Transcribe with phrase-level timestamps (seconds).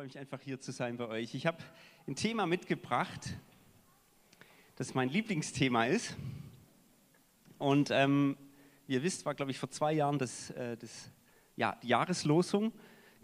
[0.00, 1.34] freue mich einfach hier zu sein bei euch.
[1.34, 1.58] Ich habe
[2.08, 3.36] ein Thema mitgebracht,
[4.76, 6.16] das mein Lieblingsthema ist.
[7.58, 8.38] Und ähm,
[8.86, 11.10] ihr wisst, war, glaube ich, vor zwei Jahren das, äh, das,
[11.54, 12.72] ja, die Jahreslosung.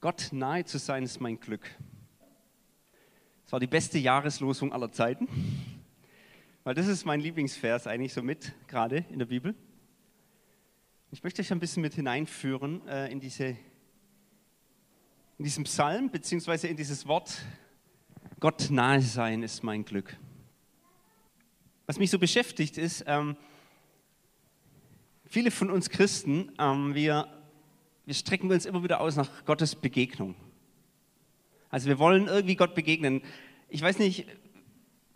[0.02, 1.66] Gott nahe zu sein ist mein Glück.
[3.44, 5.28] Das war die beste Jahreslosung aller Zeiten,
[6.62, 9.54] weil das ist mein Lieblingsvers eigentlich so mit, gerade in der Bibel.
[11.10, 13.56] Ich möchte euch ein bisschen mit hineinführen äh, in diese
[15.38, 17.42] in diesem Psalm, beziehungsweise in dieses Wort,
[18.40, 20.16] Gott nahe sein ist mein Glück.
[21.86, 23.36] Was mich so beschäftigt ist, ähm,
[25.24, 27.28] viele von uns Christen, ähm, wir,
[28.06, 30.34] wir strecken uns immer wieder aus nach Gottes Begegnung.
[31.68, 33.20] Also wir wollen irgendwie Gott begegnen.
[33.68, 34.26] Ich weiß nicht,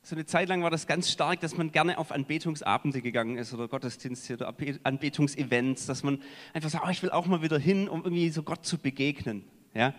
[0.03, 3.55] so eine Zeit lang war das ganz stark, dass man gerne auf Anbetungsabende gegangen ist
[3.55, 7.89] oder Gottesdienste oder Anbetungsevents, dass man einfach sagt, oh, ich will auch mal wieder hin,
[7.89, 9.45] um irgendwie so Gott zu begegnen.
[9.75, 9.95] Ja?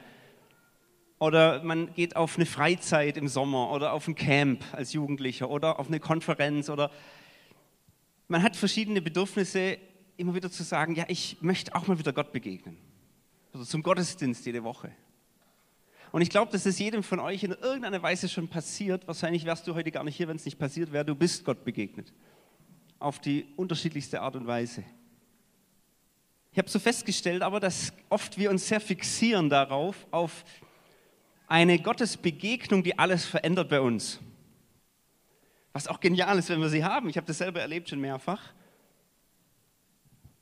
[1.22, 5.78] Oder man geht auf eine Freizeit im Sommer oder auf ein Camp als Jugendlicher oder
[5.78, 6.90] auf eine Konferenz oder
[8.28, 9.78] man hat verschiedene Bedürfnisse,
[10.18, 12.76] immer wieder zu sagen, ja, ich möchte auch mal wieder Gott begegnen.
[13.54, 14.90] Oder zum Gottesdienst jede Woche.
[16.12, 19.08] Und ich glaube, dass es jedem von euch in irgendeiner Weise schon passiert.
[19.08, 21.06] Wahrscheinlich wärst du heute gar nicht hier, wenn es nicht passiert wäre.
[21.06, 22.12] Du bist Gott begegnet.
[22.98, 24.84] Auf die unterschiedlichste Art und Weise.
[26.52, 30.44] Ich habe so festgestellt, aber dass oft wir uns sehr fixieren darauf, auf
[31.52, 34.22] eine Gottesbegegnung, die alles verändert bei uns.
[35.74, 37.10] Was auch genial ist, wenn wir sie haben.
[37.10, 38.54] Ich habe das selber erlebt schon mehrfach.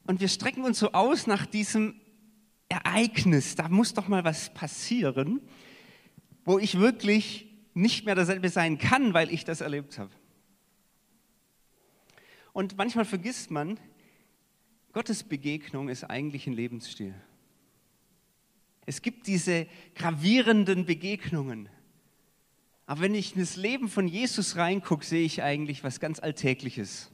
[0.05, 1.99] Und wir strecken uns so aus nach diesem
[2.69, 3.55] Ereignis.
[3.55, 5.41] Da muss doch mal was passieren,
[6.45, 10.11] wo ich wirklich nicht mehr derselbe sein kann, weil ich das erlebt habe.
[12.53, 13.79] Und manchmal vergisst man,
[14.93, 17.15] Gottes Begegnung ist eigentlich ein Lebensstil.
[18.85, 21.69] Es gibt diese gravierenden Begegnungen.
[22.85, 27.11] Aber wenn ich in das Leben von Jesus reingucke, sehe ich eigentlich was ganz Alltägliches.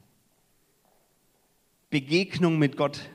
[1.90, 3.10] Begegnung mit Gott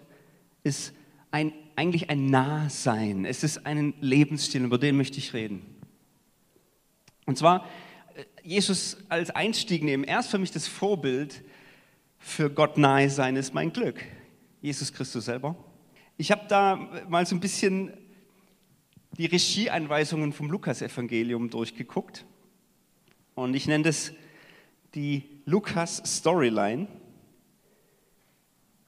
[0.63, 0.93] ist
[1.31, 3.25] ein, eigentlich ein Nahsein.
[3.25, 5.65] Es ist ein Lebensstil, über den möchte ich reden.
[7.25, 7.67] Und zwar,
[8.15, 10.03] äh, Jesus als Einstieg nehmen.
[10.03, 11.43] Er ist für mich das Vorbild
[12.21, 13.99] für Gott nahe sein ist mein Glück.
[14.61, 15.55] Jesus Christus selber.
[16.17, 16.75] Ich habe da
[17.09, 17.91] mal so ein bisschen
[19.17, 22.25] die Regieanweisungen vom Lukas-Evangelium durchgeguckt.
[23.35, 24.13] Und ich nenne das
[24.95, 26.87] die Lukas-Storyline,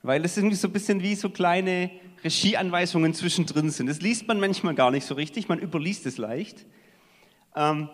[0.02, 1.92] weil es irgendwie so ein bisschen wie so kleine
[2.24, 3.88] Regieanweisungen zwischendrin sind.
[3.88, 6.66] Das liest man manchmal gar nicht so richtig, man überliest es leicht.
[7.56, 7.90] Ähm,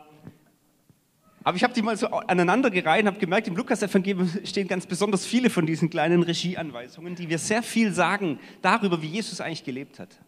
[1.43, 5.25] aber ich habe die mal so aneinandergereiht und habe gemerkt, im Lukas-Evangelium stehen ganz besonders
[5.25, 9.99] viele von diesen kleinen Regieanweisungen, die wir sehr viel sagen darüber, wie Jesus eigentlich gelebt
[9.99, 10.19] hat.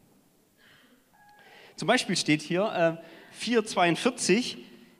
[1.82, 3.02] Zum Beispiel steht hier
[3.42, 4.58] äh, 4,42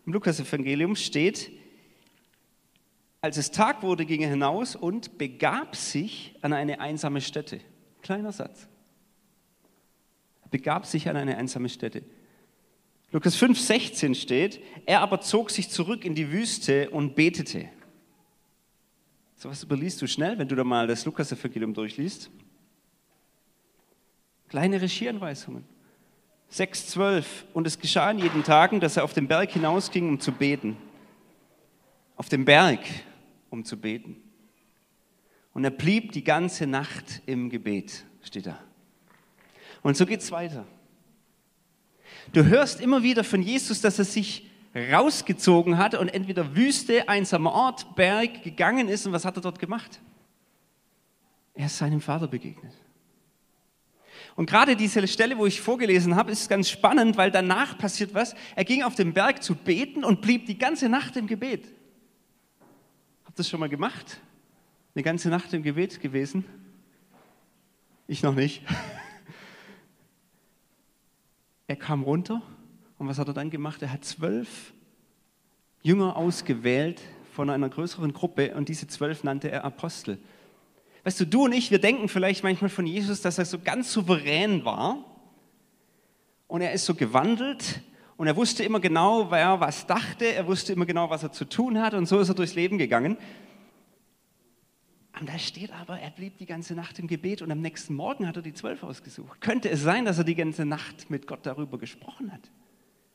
[0.08, 1.52] im Lukas-Evangelium steht,
[3.22, 7.62] als es Tag wurde, ging er hinaus und begab sich an eine einsame Stätte.
[8.02, 8.68] Kleiner Satz.
[10.50, 12.02] Begab sich an eine einsame Stätte.
[13.12, 17.70] Lukas 5,16 steht, er aber zog sich zurück in die Wüste und betete.
[19.36, 22.32] So was überliest du schnell, wenn du da mal das Lukas-Evangelium durchliest.
[24.48, 25.80] Kleine Regieanweisungen.
[26.52, 30.32] 6,12 Und es geschah an jeden Tagen, dass er auf den Berg hinausging, um zu
[30.32, 30.78] beten.
[32.18, 32.80] Auf dem Berg,
[33.50, 34.18] um zu beten.
[35.54, 38.60] Und er blieb die ganze Nacht im Gebet, steht da.
[39.82, 40.66] Und so geht es weiter.
[42.34, 47.52] Du hörst immer wieder von Jesus, dass er sich rausgezogen hat und entweder Wüste, einsamer
[47.52, 49.06] Ort, Berg gegangen ist.
[49.06, 50.00] Und was hat er dort gemacht?
[51.54, 52.74] Er ist seinem Vater begegnet.
[54.36, 58.36] Und gerade diese Stelle, wo ich vorgelesen habe, ist ganz spannend, weil danach passiert was.
[58.56, 61.66] Er ging auf den Berg zu beten und blieb die ganze Nacht im Gebet.
[63.26, 64.22] Habt ihr das schon mal gemacht?
[64.96, 66.46] Eine ganze Nacht im Gebet gewesen?
[68.08, 68.64] Ich noch nicht.
[71.68, 72.42] Er kam runter
[72.98, 73.82] und was hat er dann gemacht?
[73.82, 74.74] Er hat zwölf
[75.82, 77.02] Jünger ausgewählt
[77.32, 80.20] von einer größeren Gruppe und diese zwölf nannte er Apostel.
[81.04, 83.92] Weißt du, du und ich, wir denken vielleicht manchmal von Jesus, dass er so ganz
[83.92, 85.04] souverän war
[86.48, 87.82] und er ist so gewandelt
[88.18, 91.46] und er wusste immer genau, wer was dachte, er wusste immer genau, was er zu
[91.46, 93.18] tun hat und so ist er durchs Leben gegangen.
[95.20, 98.28] Und da steht aber, er blieb die ganze Nacht im Gebet und am nächsten Morgen
[98.28, 99.42] hat er die zwölf ausgesucht.
[99.42, 102.52] Könnte es sein, dass er die ganze Nacht mit Gott darüber gesprochen hat?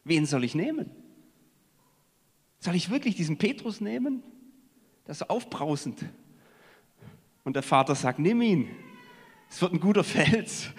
[0.05, 0.91] Wen soll ich nehmen?
[2.59, 4.23] Soll ich wirklich diesen Petrus nehmen?
[5.05, 6.05] Das ist aufbrausend.
[7.47, 8.69] Und der Vater sagt, nimm ihn.
[9.49, 10.71] Es wird ein guter Fels.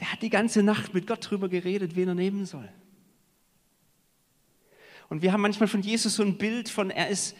[0.00, 2.68] Der hat die ganze Nacht mit Gott darüber geredet, wen er nehmen soll.
[5.08, 7.36] Und wir haben manchmal von Jesus so ein Bild von, er ist,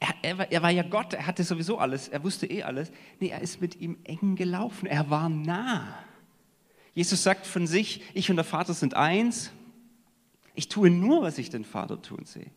[0.00, 2.90] er, er, war, er war ja Gott, er hatte sowieso alles, er wusste eh alles.
[3.20, 6.02] Nee, er ist mit ihm eng gelaufen, er war nah.
[6.94, 9.52] Jesus sagt von sich, ich und der Vater sind eins.
[10.54, 12.50] Ich tue nur, was ich den Vater tun sehe.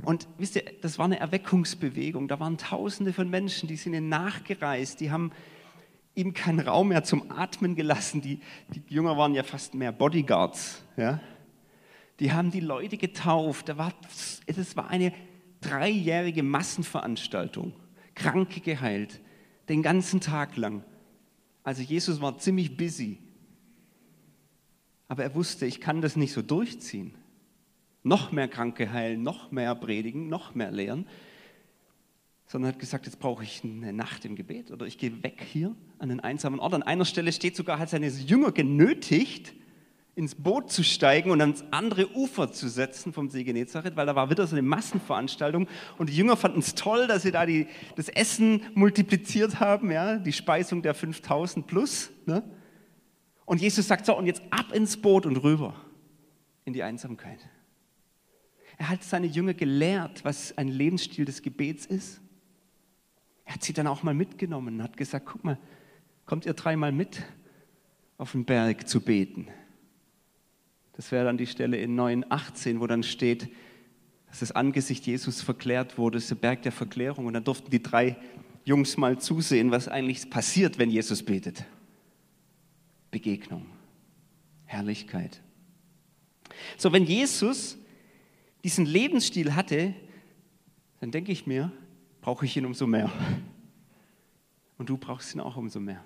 [0.00, 2.26] Und wisst ihr, das war eine Erweckungsbewegung.
[2.26, 5.32] Da waren Tausende von Menschen, die sind ihm nachgereist, die haben
[6.14, 8.20] ihm keinen Raum mehr zum Atmen gelassen.
[8.20, 8.40] Die,
[8.74, 10.82] die Jünger waren ja fast mehr Bodyguards.
[10.96, 11.20] Ja?
[12.20, 13.68] Die haben die Leute getauft.
[13.68, 13.92] Das war,
[14.46, 15.12] das war eine
[15.60, 17.74] dreijährige Massenveranstaltung.
[18.14, 19.20] Kranke geheilt,
[19.68, 20.84] den ganzen Tag lang.
[21.62, 23.18] Also Jesus war ziemlich busy.
[25.08, 27.14] Aber er wusste, ich kann das nicht so durchziehen.
[28.02, 31.06] Noch mehr Kranke heilen, noch mehr predigen, noch mehr lehren.
[32.46, 35.74] Sondern hat gesagt, jetzt brauche ich eine Nacht im Gebet oder ich gehe weg hier
[35.98, 36.74] an einen einsamen Ort.
[36.74, 39.54] An einer Stelle steht sogar, hat seine Jünger genötigt,
[40.14, 44.14] ins Boot zu steigen und ans andere Ufer zu setzen vom See Genezareth, weil da
[44.14, 45.66] war wieder so eine Massenveranstaltung
[45.96, 47.66] und die Jünger fanden es toll, dass sie da die,
[47.96, 52.10] das Essen multipliziert haben, ja, die Speisung der 5000 plus.
[52.26, 52.42] Ne?
[53.46, 55.74] Und Jesus sagt so, und jetzt ab ins Boot und rüber
[56.64, 57.38] in die Einsamkeit.
[58.82, 62.20] Er hat seine Jünger gelehrt, was ein Lebensstil des Gebets ist.
[63.44, 65.56] Er hat sie dann auch mal mitgenommen und hat gesagt, guck mal,
[66.26, 67.22] kommt ihr dreimal mit
[68.18, 69.46] auf den Berg zu beten.
[70.94, 73.48] Das wäre dann die Stelle in 9,18, wo dann steht,
[74.26, 77.26] dass das Angesicht Jesus verklärt wurde, das ist der Berg der Verklärung.
[77.26, 78.16] Und dann durften die drei
[78.64, 81.66] Jungs mal zusehen, was eigentlich passiert, wenn Jesus betet.
[83.12, 83.64] Begegnung,
[84.64, 85.40] Herrlichkeit.
[86.78, 87.78] So, wenn Jesus
[88.64, 89.94] diesen Lebensstil hatte,
[91.00, 91.72] dann denke ich mir,
[92.20, 93.10] brauche ich ihn umso mehr.
[94.78, 96.04] Und du brauchst ihn auch umso mehr.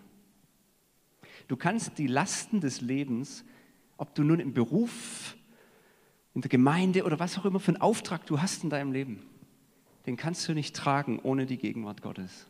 [1.48, 3.44] Du kannst die Lasten des Lebens
[3.96, 5.36] ob du nun im Beruf,
[6.34, 9.22] in der Gemeinde oder was auch immer für einen Auftrag du hast in deinem Leben,
[10.06, 12.46] den kannst du nicht tragen ohne die Gegenwart Gottes.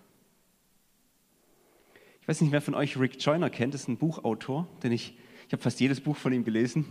[2.21, 5.17] Ich weiß nicht, wer von euch Rick Joyner kennt, das ist ein Buchautor, den ich,
[5.47, 6.85] ich habe fast jedes Buch von ihm gelesen,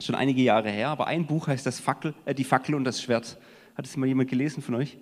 [0.00, 3.02] schon einige Jahre her, aber ein Buch heißt das Fackel, äh, Die Fackel und das
[3.02, 3.38] Schwert.
[3.74, 4.98] Hat es mal jemand gelesen von euch?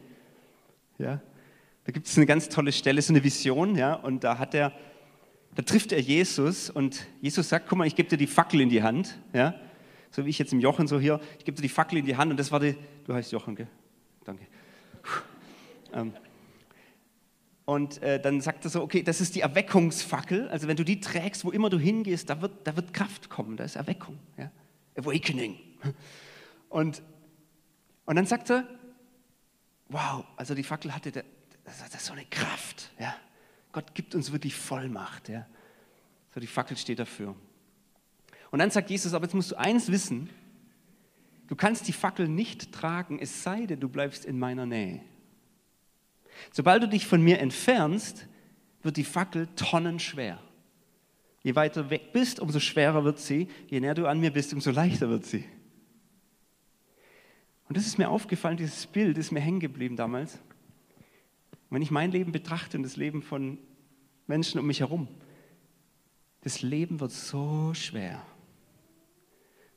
[0.99, 1.21] Ja?
[1.85, 4.73] Da gibt es eine ganz tolle Stelle, so eine Vision, ja, und da hat er
[5.55, 8.69] da trifft er Jesus und Jesus sagt, guck mal, ich gebe dir die Fackel in
[8.69, 9.55] die Hand, ja,
[10.11, 12.17] so wie ich jetzt im Jochen so hier, ich gebe dir die Fackel in die
[12.17, 13.69] Hand und das war die, du heißt Jochen, gell?
[14.25, 14.47] Danke.
[15.93, 16.13] Ähm,
[17.67, 21.01] und äh, dann sagt er so, okay, das ist die Erweckungsfackel, also wenn du die
[21.01, 24.51] trägst, wo immer du hingehst, da wird, da wird Kraft kommen, da ist Erweckung, ja?
[24.97, 25.59] Awakening.
[26.69, 27.03] Und,
[28.05, 28.67] und dann sagt er,
[29.89, 31.25] wow, also die Fackel hatte,
[31.65, 33.15] das ist so eine Kraft, ja.
[33.73, 35.29] Gott gibt uns wirklich Vollmacht.
[35.29, 35.47] Ja.
[36.33, 37.35] So, die Fackel steht dafür.
[38.53, 40.31] Und dann sagt Jesus, aber jetzt musst du eins wissen,
[41.49, 45.01] du kannst die Fackel nicht tragen, es sei denn, du bleibst in meiner Nähe.
[46.53, 48.29] Sobald du dich von mir entfernst,
[48.83, 50.41] wird die Fackel tonnenschwer.
[51.45, 53.49] Je weiter weg bist, umso schwerer wird sie.
[53.69, 55.45] Je näher du an mir bist, umso leichter wird sie.
[57.69, 60.37] Und das ist mir aufgefallen, dieses Bild ist mir hängen geblieben damals.
[61.69, 63.59] Und wenn ich mein Leben betrachte und das Leben von
[64.27, 65.07] Menschen um mich herum,
[66.41, 68.25] das Leben wird so schwer.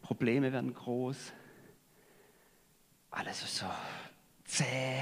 [0.02, 1.34] Probleme werden groß.
[3.12, 3.66] Alles ist so
[4.46, 5.02] zäh,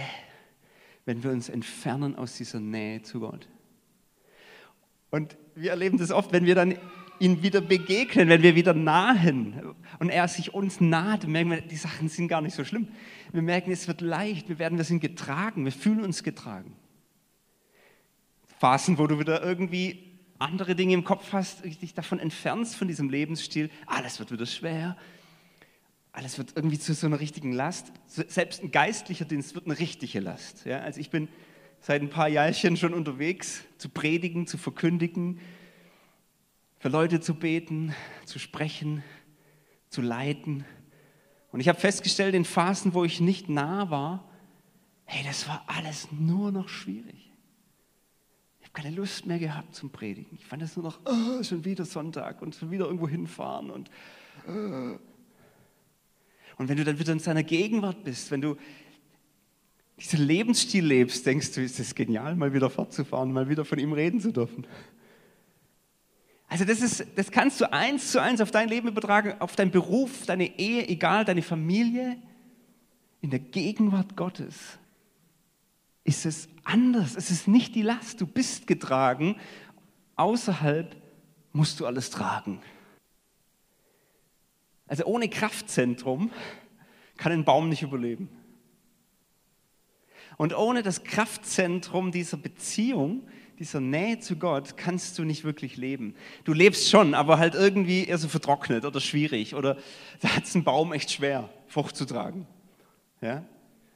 [1.05, 3.47] wenn wir uns entfernen aus dieser Nähe zu Gott.
[5.15, 6.77] Und wir erleben das oft, wenn wir dann
[7.19, 11.77] ihn wieder begegnen, wenn wir wieder nahen und er sich uns naht, merken wir, die
[11.77, 12.89] Sachen sind gar nicht so schlimm.
[13.31, 16.75] Wir merken, es wird leicht, wir werden, wir sind getragen, wir fühlen uns getragen.
[18.59, 20.03] Phasen, wo du wieder irgendwie
[20.37, 24.97] andere Dinge im Kopf hast, dich davon entfernst von diesem Lebensstil, alles wird wieder schwer,
[26.11, 27.93] alles wird irgendwie zu so einer richtigen Last.
[28.07, 30.65] Selbst ein geistlicher Dienst wird eine richtige Last.
[30.65, 30.79] Ja?
[30.79, 31.29] Also ich bin
[31.85, 35.39] seit ein paar Jahrchen schon unterwegs, zu predigen, zu verkündigen,
[36.79, 37.93] für Leute zu beten,
[38.25, 39.03] zu sprechen,
[39.89, 40.65] zu leiten.
[41.51, 44.27] Und ich habe festgestellt, in Phasen, wo ich nicht nah war,
[45.03, 47.31] hey, das war alles nur noch schwierig.
[48.61, 50.39] Ich habe keine Lust mehr gehabt zum Predigen.
[50.39, 53.69] Ich fand es nur noch, oh, schon wieder Sonntag und schon wieder irgendwo hinfahren.
[53.69, 53.91] Und,
[54.47, 54.97] oh.
[56.57, 58.57] und wenn du dann wieder in seiner Gegenwart bist, wenn du
[59.97, 63.93] diesen Lebensstil lebst, denkst du, ist es genial, mal wieder fortzufahren, mal wieder von ihm
[63.93, 64.67] reden zu dürfen.
[66.47, 69.71] Also das, ist, das kannst du eins zu eins auf dein Leben übertragen, auf deinen
[69.71, 72.17] Beruf, deine Ehe, egal, deine Familie.
[73.21, 74.77] In der Gegenwart Gottes
[76.03, 77.15] ist es anders.
[77.15, 78.21] Es ist nicht die Last.
[78.21, 79.37] Du bist getragen.
[80.15, 80.95] Außerhalb
[81.51, 82.61] musst du alles tragen.
[84.87, 86.29] Also ohne Kraftzentrum
[87.17, 88.29] kann ein Baum nicht überleben.
[90.37, 93.23] Und ohne das Kraftzentrum dieser Beziehung,
[93.59, 96.15] dieser Nähe zu Gott, kannst du nicht wirklich leben.
[96.43, 99.55] Du lebst schon, aber halt irgendwie eher so vertrocknet oder schwierig.
[99.55, 99.77] Oder
[100.21, 102.47] da hat es ein Baum echt schwer, Frucht zu tragen.
[103.21, 103.45] Ja?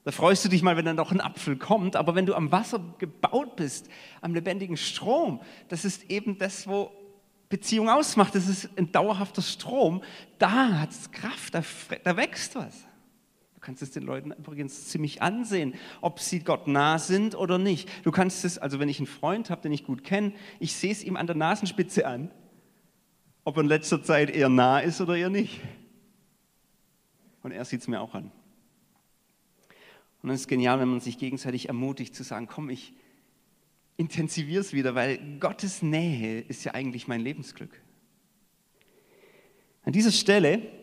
[0.06, 1.96] Da freust du dich mal, wenn dann noch ein Apfel kommt.
[1.96, 3.90] Aber wenn du am Wasser gebaut bist,
[4.22, 6.92] am lebendigen Strom, das ist eben das, wo
[7.50, 8.36] Beziehung ausmacht.
[8.36, 10.02] Das ist ein dauerhafter Strom.
[10.38, 11.64] Da hat es Kraft, da,
[12.04, 12.86] da wächst was.
[13.60, 17.90] Du kannst es den Leuten übrigens ziemlich ansehen, ob sie Gott nah sind oder nicht.
[18.06, 20.94] Du kannst es, also wenn ich einen Freund habe, den ich gut kenne, ich sehe
[20.94, 22.32] es ihm an der Nasenspitze an,
[23.44, 25.60] ob er in letzter Zeit eher nah ist oder eher nicht.
[27.44, 28.32] Und er sieht es mir auch an.
[30.24, 32.94] Und es ist genial, wenn man sich gegenseitig ermutigt zu sagen, komm, ich
[33.98, 37.82] intensiviere es wieder, weil Gottes Nähe ist ja eigentlich mein Lebensglück.
[39.84, 40.79] An dieser Stelle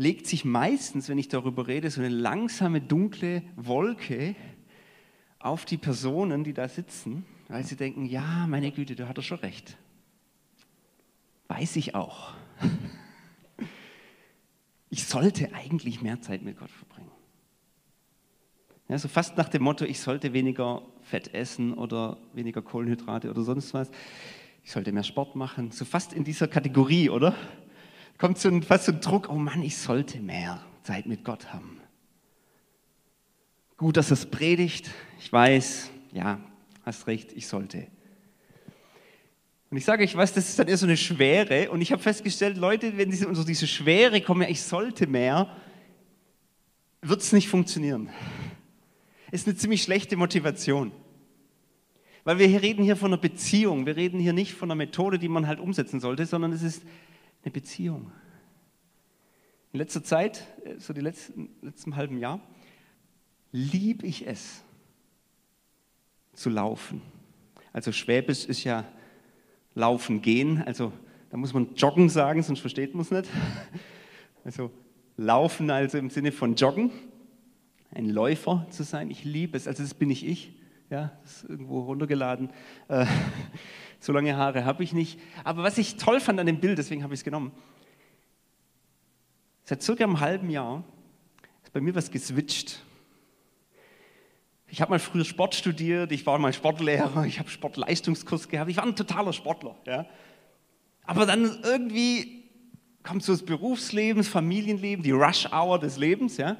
[0.00, 4.34] legt sich meistens, wenn ich darüber rede, so eine langsame, dunkle Wolke
[5.38, 9.22] auf die Personen, die da sitzen, weil sie denken, ja, meine Güte, da hat er
[9.22, 9.76] schon recht.
[11.48, 12.32] Weiß ich auch.
[14.92, 17.12] Ich sollte eigentlich mehr Zeit mit Gott verbringen.
[18.88, 23.42] Ja, so fast nach dem Motto, ich sollte weniger Fett essen oder weniger Kohlenhydrate oder
[23.44, 23.88] sonst was.
[24.64, 25.70] Ich sollte mehr Sport machen.
[25.70, 27.36] So fast in dieser Kategorie, oder?
[28.20, 31.52] Kommt so ein, fast so ein Druck, oh Mann, ich sollte mehr Zeit mit Gott
[31.54, 31.80] haben.
[33.78, 34.90] Gut, dass es predigt.
[35.18, 36.38] Ich weiß, ja,
[36.84, 37.86] hast recht, ich sollte.
[39.70, 41.70] Und ich sage euch was, das ist dann eher so eine Schwere.
[41.70, 45.56] Und ich habe festgestellt, Leute, wenn sie unter diese Schwere kommen, ja, ich sollte mehr,
[47.00, 48.10] wird es nicht funktionieren.
[49.30, 50.92] Ist eine ziemlich schlechte Motivation.
[52.24, 53.86] Weil wir hier reden hier von einer Beziehung.
[53.86, 56.82] Wir reden hier nicht von einer Methode, die man halt umsetzen sollte, sondern es ist
[57.42, 58.10] eine Beziehung.
[59.72, 62.40] In letzter Zeit, äh, so die letzten, letzten halben Jahr,
[63.52, 64.62] liebe ich es
[66.32, 67.02] zu laufen.
[67.72, 68.84] Also Schwäbisch ist ja
[69.74, 70.92] laufen gehen, also
[71.30, 73.28] da muss man joggen sagen, sonst versteht man es nicht.
[74.42, 74.70] Also
[75.18, 76.90] laufen also im Sinne von joggen,
[77.90, 79.10] ein Läufer zu sein.
[79.10, 80.54] Ich liebe es, also das bin ich ich,
[80.88, 82.48] ja, das ist irgendwo runtergeladen.
[84.00, 85.20] So lange Haare habe ich nicht.
[85.44, 87.52] Aber was ich toll fand an dem Bild, deswegen habe ich es genommen,
[89.64, 90.82] seit circa einem halben Jahr
[91.62, 92.82] ist bei mir was geswitcht.
[94.68, 98.76] Ich habe mal früher Sport studiert, ich war mal Sportlehrer, ich habe Sportleistungskurs gehabt, ich
[98.76, 99.76] war ein totaler Sportler.
[99.86, 100.06] Ja.
[101.04, 102.44] Aber dann irgendwie
[103.02, 106.36] kommt so das Berufsleben, das Familienleben, die Rush-Hour des Lebens.
[106.36, 106.56] Ja.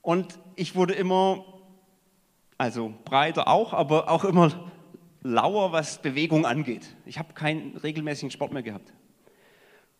[0.00, 1.44] Und ich wurde immer,
[2.56, 4.70] also breiter auch, aber auch immer
[5.24, 6.94] lauer, was Bewegung angeht.
[7.06, 8.92] Ich habe keinen regelmäßigen Sport mehr gehabt.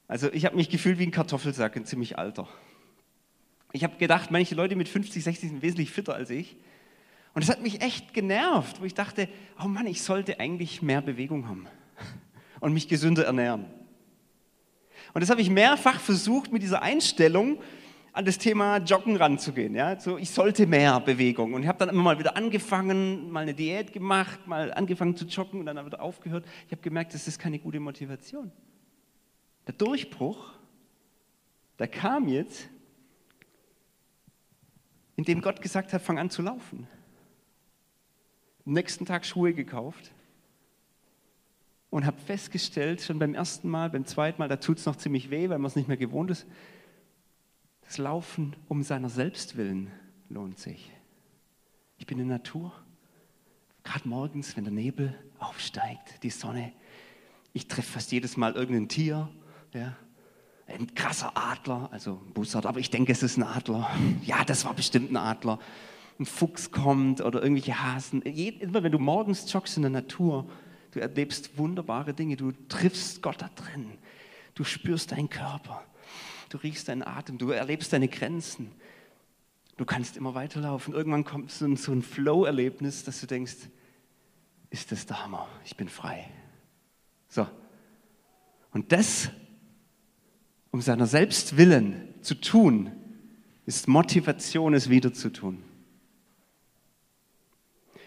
[0.06, 2.46] Also ich habe mich gefühlt wie ein Kartoffelsack, ein ziemlich alter.
[3.72, 6.56] Ich habe gedacht, manche Leute mit 50, 60 sind wesentlich fitter als ich.
[7.32, 9.28] Und das hat mich echt genervt, wo ich dachte,
[9.60, 11.66] oh Mann, ich sollte eigentlich mehr Bewegung haben
[12.60, 13.64] und mich gesünder ernähren.
[15.14, 17.58] Und das habe ich mehrfach versucht mit dieser Einstellung
[18.14, 19.74] an das Thema Joggen ranzugehen.
[19.74, 19.98] Ja?
[19.98, 21.52] So, ich sollte mehr Bewegung.
[21.52, 25.24] Und ich habe dann immer mal wieder angefangen, mal eine Diät gemacht, mal angefangen zu
[25.26, 26.46] joggen und dann wieder aufgehört.
[26.66, 28.52] Ich habe gemerkt, das ist keine gute Motivation.
[29.66, 30.52] Der Durchbruch,
[31.80, 32.68] der kam jetzt,
[35.16, 36.86] indem Gott gesagt hat, fang an zu laufen.
[38.64, 40.12] Am nächsten Tag Schuhe gekauft
[41.90, 45.30] und habe festgestellt, schon beim ersten Mal, beim zweiten Mal, da tut es noch ziemlich
[45.30, 46.46] weh, weil man es nicht mehr gewohnt ist,
[47.84, 49.90] das Laufen um seiner selbst willen
[50.28, 50.90] lohnt sich.
[51.98, 52.72] Ich bin in der Natur,
[53.82, 56.72] gerade morgens, wenn der Nebel aufsteigt, die Sonne.
[57.52, 59.28] Ich treffe fast jedes Mal irgendein Tier,
[59.72, 59.96] ja,
[60.66, 63.90] ein krasser Adler, also ein Bussard, aber ich denke, es ist ein Adler.
[64.24, 65.58] Ja, das war bestimmt ein Adler.
[66.18, 68.22] Ein Fuchs kommt oder irgendwelche Hasen.
[68.22, 70.48] Immer wenn du morgens joggst in der Natur,
[70.92, 73.98] du erlebst wunderbare Dinge, du triffst Gott da drin,
[74.54, 75.84] du spürst deinen Körper
[76.54, 78.70] du riechst deinen Atem, du erlebst deine Grenzen.
[79.76, 80.94] Du kannst immer weiterlaufen.
[80.94, 83.56] Irgendwann kommt so ein, so ein Flow-Erlebnis, dass du denkst,
[84.70, 86.30] ist das der Hammer, ich bin frei.
[87.28, 87.48] So.
[88.70, 89.30] Und das,
[90.70, 92.92] um seiner selbst willen zu tun,
[93.66, 95.60] ist Motivation, es wieder zu tun.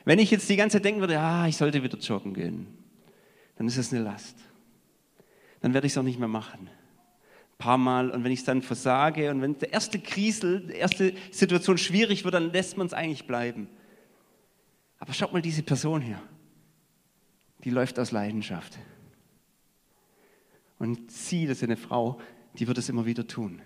[0.05, 2.67] Wenn ich jetzt die ganze Zeit denken würde, ah, ich sollte wieder joggen gehen,
[3.57, 4.37] dann ist es eine Last.
[5.59, 6.69] Dann werde ich es auch nicht mehr machen
[7.57, 11.13] paar Mal und wenn ich es dann versage und wenn der erste Krisel, die erste
[11.31, 13.67] Situation schwierig wird, dann lässt man es eigentlich bleiben.
[14.99, 16.21] Aber schaut mal diese Person hier.
[17.63, 18.77] Die läuft aus Leidenschaft.
[20.79, 22.19] Und sie, das ist eine Frau,
[22.59, 23.61] die wird es immer wieder tun.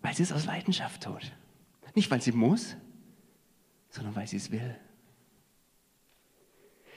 [0.00, 1.32] Weil sie es aus Leidenschaft tut.
[1.94, 2.76] Nicht, weil sie muss,
[3.90, 4.76] sondern weil sie es will.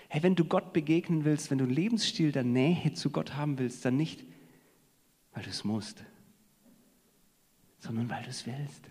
[0.07, 3.57] Hey, wenn du Gott begegnen willst, wenn du einen Lebensstil der Nähe zu Gott haben
[3.57, 4.24] willst, dann nicht,
[5.35, 6.03] weil du es musst,
[7.79, 8.81] sondern weil du es willst,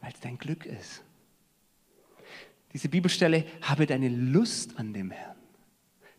[0.00, 1.02] weil es dein Glück ist.
[2.72, 5.36] Diese Bibelstelle, habe deine Lust an dem Herrn.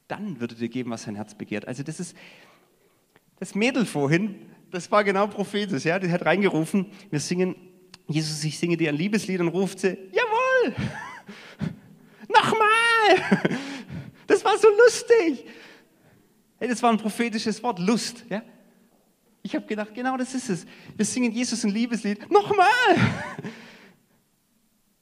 [0.07, 1.67] Dann würde dir geben, was dein Herz begehrt.
[1.67, 2.15] Also das ist
[3.39, 4.35] das Mädel vorhin,
[4.71, 5.83] das war genau prophetisch.
[5.83, 5.99] Ja?
[5.99, 7.55] Die hat reingerufen, wir singen,
[8.07, 10.75] Jesus, ich singe dir ein Liebeslied und ruft sie, jawohl,
[12.29, 13.57] nochmal.
[14.25, 15.45] Das war so lustig.
[16.57, 18.23] Hey, das war ein prophetisches Wort, Lust.
[18.29, 18.41] Ja?
[19.43, 20.65] Ich habe gedacht, genau das ist es.
[20.95, 22.31] Wir singen Jesus ein Liebeslied.
[22.31, 22.67] Nochmal!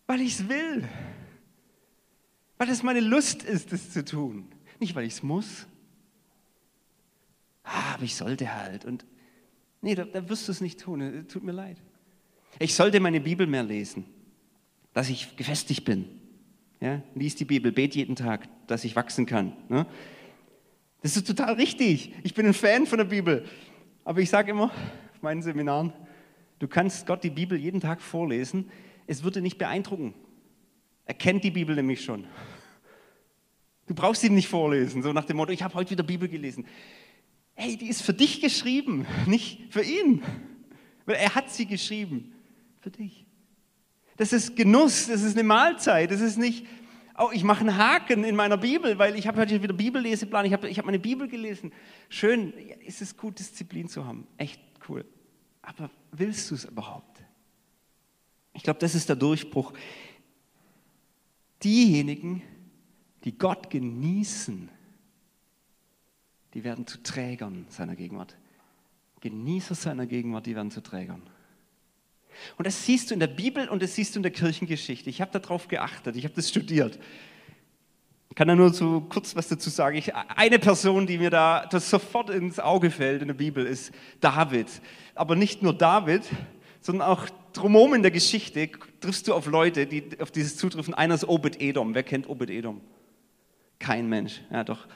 [0.08, 0.88] Weil ich es will.
[2.58, 4.52] Weil es meine Lust ist, das zu tun.
[4.80, 5.68] Nicht, weil ich es muss.
[7.64, 8.86] Ah, aber ich sollte halt.
[8.86, 9.06] Und
[9.82, 11.26] nee, da, da wirst du es nicht tun.
[11.28, 11.78] Tut mir leid.
[12.60, 14.06] Ich sollte meine Bibel mehr lesen,
[14.94, 16.06] dass ich gefestigt bin.
[16.80, 19.54] Ja, lies die Bibel, bet jeden Tag, dass ich wachsen kann.
[19.70, 19.86] Ne?
[21.02, 22.14] Das ist total richtig.
[22.24, 23.46] Ich bin ein Fan von der Bibel.
[24.03, 25.93] Aber ich sage immer auf meinen Seminaren,
[26.60, 28.70] du kannst Gott die Bibel jeden Tag vorlesen.
[29.08, 30.13] Es würde nicht beeindrucken.
[31.05, 32.25] Er kennt die Bibel nämlich schon.
[33.88, 36.65] Du brauchst sie nicht vorlesen, so nach dem Motto, ich habe heute wieder Bibel gelesen.
[37.55, 40.24] Hey, die ist für dich geschrieben, nicht für ihn.
[41.05, 42.34] Weil er hat sie geschrieben.
[42.79, 43.25] Für dich.
[44.17, 46.65] Das ist Genuss, das ist eine Mahlzeit, das ist nicht,
[47.22, 50.54] oh, ich mache einen Haken in meiner Bibel, weil ich habe heute wieder Bibelleseplan, ich
[50.54, 51.72] habe ich hab meine Bibel gelesen.
[52.10, 52.54] Schön,
[52.86, 54.60] ist es gut, Disziplin zu haben, echt
[54.90, 55.06] cool.
[55.62, 57.24] Aber willst du es überhaupt?
[58.54, 59.74] Ich glaube, das ist der Durchbruch.
[61.63, 62.42] Diejenigen,
[63.24, 64.70] die Gott genießen,
[66.54, 68.36] die werden zu Trägern seiner Gegenwart.
[69.22, 71.22] Genießer seiner Gegenwart, die werden zu Trägern.
[72.58, 75.10] Und das siehst du in der Bibel und das siehst du in der Kirchengeschichte.
[75.10, 77.00] Ich habe darauf geachtet, ich habe das studiert.
[78.30, 79.98] Ich kann da nur so kurz was dazu sagen.
[79.98, 83.92] Ich, eine Person, die mir da das sofort ins Auge fällt in der Bibel, ist
[84.22, 84.68] David.
[85.16, 86.24] Aber nicht nur David,
[86.80, 88.70] sondern auch drumherum in der Geschichte
[89.01, 90.94] triffst du auf Leute, die auf dieses zutreffen.
[90.94, 91.94] Einer ist Obed-Edom.
[91.94, 92.80] Wer kennt Obed-Edom?
[93.80, 94.42] Kein Mensch.
[94.50, 94.88] Ja, doch.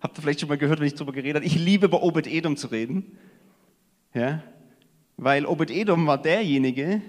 [0.00, 1.44] Habt ihr vielleicht schon mal gehört, wenn ich darüber geredet habe?
[1.44, 3.18] Ich liebe über Obed-Edom zu reden.
[4.14, 4.42] Ja,
[5.16, 7.02] weil Obed-Edom war derjenige,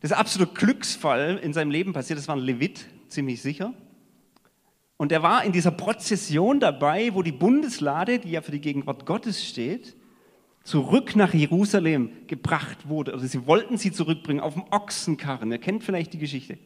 [0.00, 3.72] das ist absolut Glücksfall in seinem Leben passiert, das war ein Levit, ziemlich sicher.
[4.96, 9.06] Und er war in dieser Prozession dabei, wo die Bundeslade, die ja für die Gegenwart
[9.06, 9.96] Gottes steht,
[10.62, 13.12] zurück nach Jerusalem gebracht wurde.
[13.12, 15.52] Also sie wollten sie zurückbringen auf dem Ochsenkarren.
[15.52, 16.58] Ihr kennt vielleicht die Geschichte.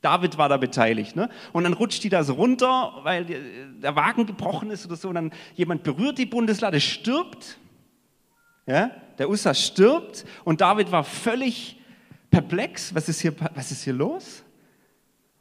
[0.00, 1.16] David war da beteiligt.
[1.16, 1.28] Ne?
[1.52, 5.08] Und dann rutscht die da so runter, weil der Wagen gebrochen ist oder so.
[5.08, 7.58] Und dann jemand berührt die Bundeslade, stirbt.
[8.66, 8.90] Ja?
[9.18, 11.80] Der Ussa stirbt und David war völlig
[12.30, 12.94] perplex.
[12.94, 14.44] Was ist hier, was ist hier los?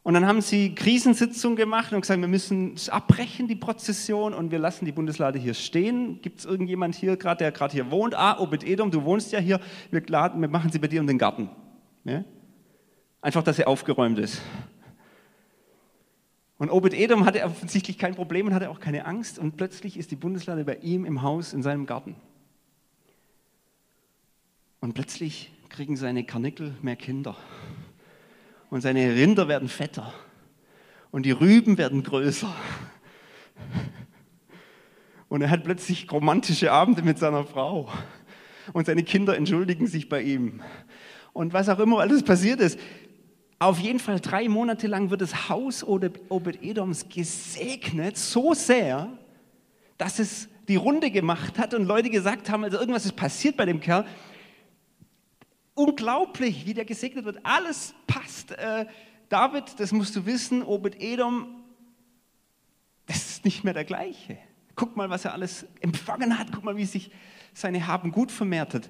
[0.07, 4.57] Und dann haben sie Krisensitzung gemacht und gesagt, wir müssen abbrechen, die Prozession, und wir
[4.57, 6.21] lassen die Bundeslade hier stehen.
[6.21, 8.15] Gibt es irgendjemand hier gerade, der gerade hier wohnt?
[8.15, 9.59] Ah, Obed-Edom, du wohnst ja hier.
[9.91, 11.49] Wir, laden, wir machen sie bei dir um den Garten.
[12.05, 12.23] Ja?
[13.19, 14.41] Einfach, dass sie aufgeräumt ist.
[16.57, 19.37] Und Obed-Edom hatte offensichtlich kein Problem und hatte auch keine Angst.
[19.37, 22.15] Und plötzlich ist die Bundeslade bei ihm im Haus, in seinem Garten.
[24.79, 27.35] Und plötzlich kriegen seine Karnickel mehr Kinder.
[28.69, 30.13] Und seine Rinder werden fetter.
[31.11, 32.53] Und die Rüben werden größer.
[35.29, 37.89] Und er hat plötzlich romantische Abende mit seiner Frau.
[38.73, 40.61] Und seine Kinder entschuldigen sich bei ihm.
[41.33, 42.79] Und was auch immer alles passiert ist.
[43.59, 49.09] Auf jeden Fall drei Monate lang wird das Haus Obed-Edoms gesegnet, so sehr,
[49.97, 53.65] dass es die Runde gemacht hat und Leute gesagt haben, also irgendwas ist passiert bei
[53.65, 54.05] dem Kerl
[55.77, 57.45] unglaublich, wie der gesegnet wird.
[57.45, 58.51] Alles passt.
[58.51, 58.85] Äh,
[59.29, 61.63] David, das musst du wissen, Obed-Edom,
[63.05, 64.37] das ist nicht mehr der gleiche.
[64.75, 66.51] Guck mal, was er alles empfangen hat.
[66.51, 67.11] Guck mal, wie sich
[67.53, 68.89] seine Haben gut vermehrt hat.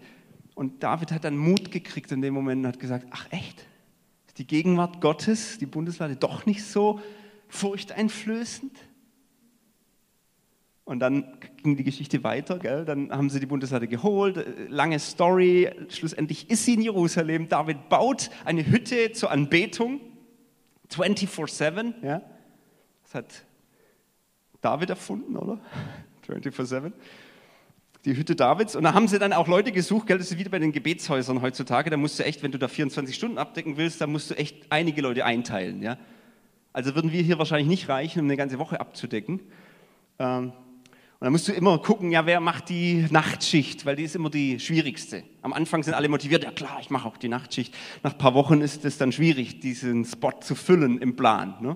[0.56, 3.66] Und David hat dann Mut gekriegt in dem Moment und hat gesagt, ach echt,
[4.28, 7.00] ist die Gegenwart Gottes, die Bundeslade, doch nicht so
[7.48, 8.72] furchteinflößend?
[10.88, 12.86] Und dann ging die Geschichte weiter, gell?
[12.86, 17.50] dann haben sie die Bundeslade geholt, äh, lange Story, schlussendlich ist sie in Jerusalem.
[17.50, 20.00] David baut eine Hütte zur Anbetung,
[20.90, 22.22] 24-7, ja?
[23.04, 23.26] das hat
[24.62, 25.60] David erfunden, oder?
[26.26, 26.94] 24-7.
[28.06, 28.74] Die Hütte Davids.
[28.78, 30.18] Und da haben sie dann auch Leute gesucht, gell?
[30.18, 33.14] das ist wieder bei den Gebetshäusern heutzutage, da musst du echt, wenn du da 24
[33.14, 35.82] Stunden abdecken willst, da musst du echt einige Leute einteilen.
[35.82, 35.98] Ja?
[36.72, 39.42] Also würden wir hier wahrscheinlich nicht reichen, um eine ganze Woche abzudecken.
[40.18, 40.54] Ähm,
[41.20, 44.30] Und dann musst du immer gucken, ja, wer macht die Nachtschicht, weil die ist immer
[44.30, 45.24] die schwierigste.
[45.42, 47.76] Am Anfang sind alle motiviert, ja klar, ich mache auch die Nachtschicht.
[48.04, 51.56] Nach ein paar Wochen ist es dann schwierig, diesen Spot zu füllen im Plan.
[51.60, 51.76] Ne?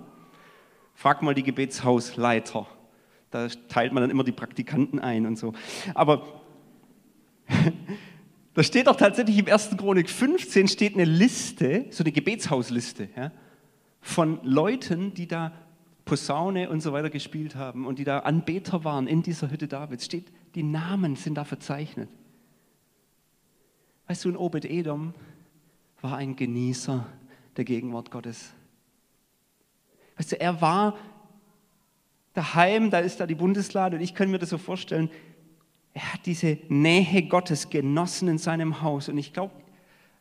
[0.94, 2.68] Frag mal die Gebetshausleiter.
[3.32, 5.54] Da teilt man dann immer die Praktikanten ein und so.
[5.96, 6.44] Aber
[8.54, 9.76] da steht doch tatsächlich im 1.
[9.76, 13.32] Chronik 15 steht eine Liste, so eine Gebetshausliste, ja,
[14.02, 15.52] von Leuten, die da
[16.06, 20.06] Posaune und so weiter gespielt haben und die da Anbeter waren in dieser Hütte Davids.
[20.06, 22.10] Steht, die Namen sind da verzeichnet.
[24.08, 25.14] Weißt du, ein Obed-Edom
[26.02, 27.06] war ein Genießer
[27.56, 28.52] der Gegenwart Gottes.
[30.18, 30.98] Weißt du, er war
[32.34, 35.10] daheim, da ist da die Bundeslade und ich kann mir das so vorstellen,
[35.94, 39.54] er hat diese Nähe Gottes genossen in seinem Haus und ich glaube,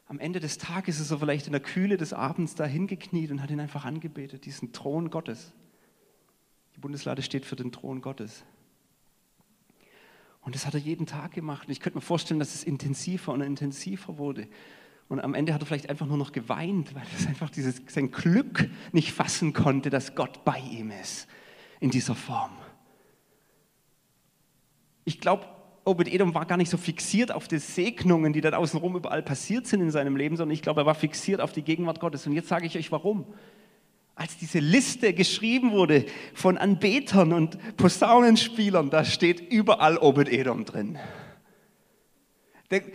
[0.08, 3.40] am Ende des Tages ist er vielleicht in der Kühle des Abends da hingekniet und
[3.40, 5.52] hat ihn einfach angebetet, diesen Thron Gottes.
[6.80, 8.44] Bundeslade steht für den Thron Gottes.
[10.42, 11.68] Und das hat er jeden Tag gemacht.
[11.68, 14.48] Und ich könnte mir vorstellen, dass es intensiver und intensiver wurde.
[15.08, 18.10] Und am Ende hat er vielleicht einfach nur noch geweint, weil er einfach dieses, sein
[18.10, 21.28] Glück nicht fassen konnte, dass Gott bei ihm ist
[21.80, 22.52] in dieser Form.
[25.04, 25.46] Ich glaube,
[25.84, 29.80] Obed-Edom war gar nicht so fixiert auf die Segnungen, die dann außenrum überall passiert sind
[29.80, 32.26] in seinem Leben, sondern ich glaube, er war fixiert auf die Gegenwart Gottes.
[32.26, 33.26] Und jetzt sage ich euch warum.
[34.20, 36.04] Als diese Liste geschrieben wurde
[36.34, 40.98] von Anbetern und Posaunenspielern, da steht überall Obed-Edom drin.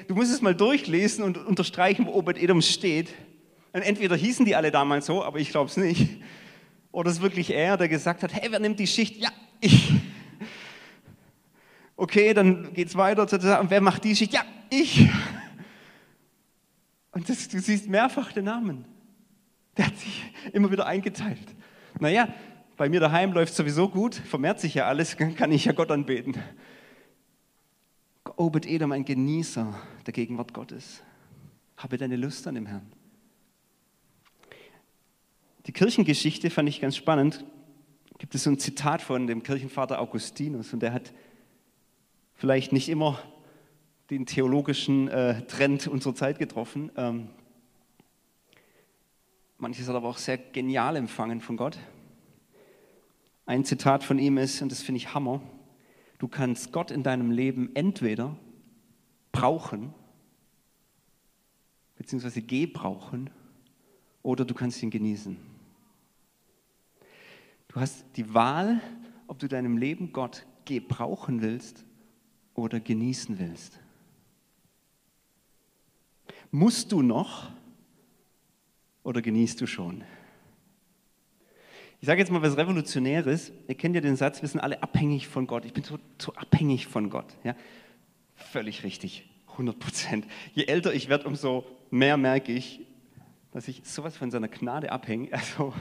[0.08, 3.12] Du musst es mal durchlesen und unterstreichen, wo Obed-Edom steht.
[3.74, 6.22] Und entweder hießen die alle damals so, aber ich glaube es nicht.
[6.92, 9.18] Oder es ist wirklich er, der gesagt hat, hey, wer nimmt die Schicht?
[9.18, 9.94] Ja, ich.
[11.96, 13.24] Okay, dann geht es weiter.
[13.60, 14.32] Und wer macht die Schicht?
[14.32, 15.10] Ja, ich.
[17.14, 18.86] Und das, du siehst mehrfach den Namen.
[19.78, 21.56] Der hat sich immer wieder eingeteilt.
[22.00, 22.28] Naja,
[22.78, 25.92] bei mir daheim läuft es sowieso gut, vermehrt sich ja alles, kann ich ja Gott
[25.92, 26.36] anbeten.
[28.38, 29.74] Obed Edom, ein Genießer
[30.06, 31.02] der Gegenwart Gottes.
[31.78, 32.92] Habe deine Lust an dem Herrn.
[35.68, 37.46] Die Kirchengeschichte fand ich ganz spannend.
[38.18, 41.14] Gibt es so ein Zitat von dem Kirchenvater Augustinus und der hat
[42.36, 43.20] vielleicht nicht immer
[44.10, 46.92] den theologischen äh, Trend unserer Zeit getroffen.
[46.96, 47.30] Ähm,
[49.58, 51.78] manches hat aber auch sehr genial empfangen von Gott.
[53.46, 55.42] Ein Zitat von ihm ist, und das finde ich Hammer,
[56.18, 58.36] du kannst Gott in deinem Leben entweder
[59.32, 59.94] brauchen,
[61.96, 63.30] beziehungsweise gebrauchen,
[64.24, 65.38] oder du kannst ihn genießen.
[67.68, 68.82] Du hast die Wahl,
[69.28, 71.86] ob du deinem Leben Gott gebrauchen willst
[72.56, 73.80] oder genießen willst.
[76.50, 77.52] Musst du noch
[79.06, 80.04] oder genießt du schon?
[82.02, 83.54] Ich sage jetzt mal was Revolutionäres.
[83.68, 85.64] Ihr kennt ja den Satz, wir sind alle abhängig von Gott.
[85.64, 87.34] Ich bin so, so abhängig von Gott.
[87.44, 87.56] Ja?
[88.36, 90.28] Völlig richtig, 100 Prozent.
[90.54, 92.82] Je älter ich werde, umso mehr merke ich,
[93.52, 95.30] dass ich sowas von seiner Gnade abhänge.
[95.32, 95.74] Also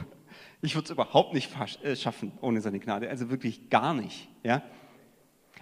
[0.61, 1.51] ich würde es überhaupt nicht
[1.83, 4.27] äh, schaffen ohne seine Gnade, also wirklich gar nicht.
[4.43, 4.63] Ja?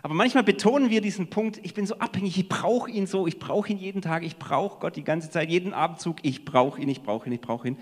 [0.04, 3.40] Aber manchmal betonen wir diesen Punkt, ich bin so abhängig, ich brauche ihn so, ich
[3.40, 6.90] brauche ihn jeden Tag, ich brauche Gott die ganze Zeit, jeden Abendzug, ich brauche ihn,
[6.90, 7.78] ich brauche ihn, ich brauche ihn.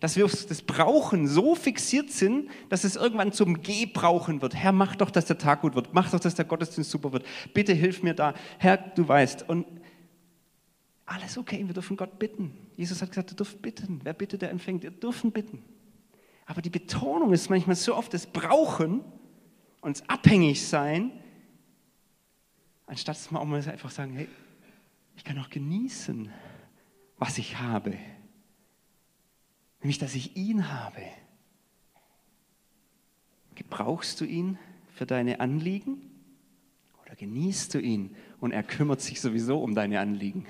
[0.00, 4.56] Dass wir auf das Brauchen so fixiert sind, dass es irgendwann zum Gebrauchen wird.
[4.56, 5.94] Herr, mach doch, dass der Tag gut wird.
[5.94, 7.24] Mach doch, dass der Gottesdienst super wird.
[7.54, 8.34] Bitte hilf mir da.
[8.58, 9.48] Herr, du weißt.
[9.48, 9.64] Und
[11.06, 12.56] alles okay, wir dürfen Gott bitten.
[12.76, 14.00] Jesus hat gesagt, ihr dürft bitten.
[14.02, 14.82] Wer bittet, der empfängt.
[14.82, 15.62] Ihr dürfen bitten.
[16.46, 19.02] Aber die Betonung ist manchmal so oft das Brauchen
[19.80, 21.12] und das Abhängigsein,
[22.92, 24.28] anstatt dass wir auch mal einfach sagen, hey,
[25.16, 26.30] ich kann auch genießen,
[27.16, 27.96] was ich habe.
[29.80, 31.00] Nämlich, dass ich ihn habe.
[33.54, 34.58] Gebrauchst du ihn
[34.94, 36.02] für deine Anliegen
[37.02, 40.46] oder genießt du ihn und er kümmert sich sowieso um deine Anliegen?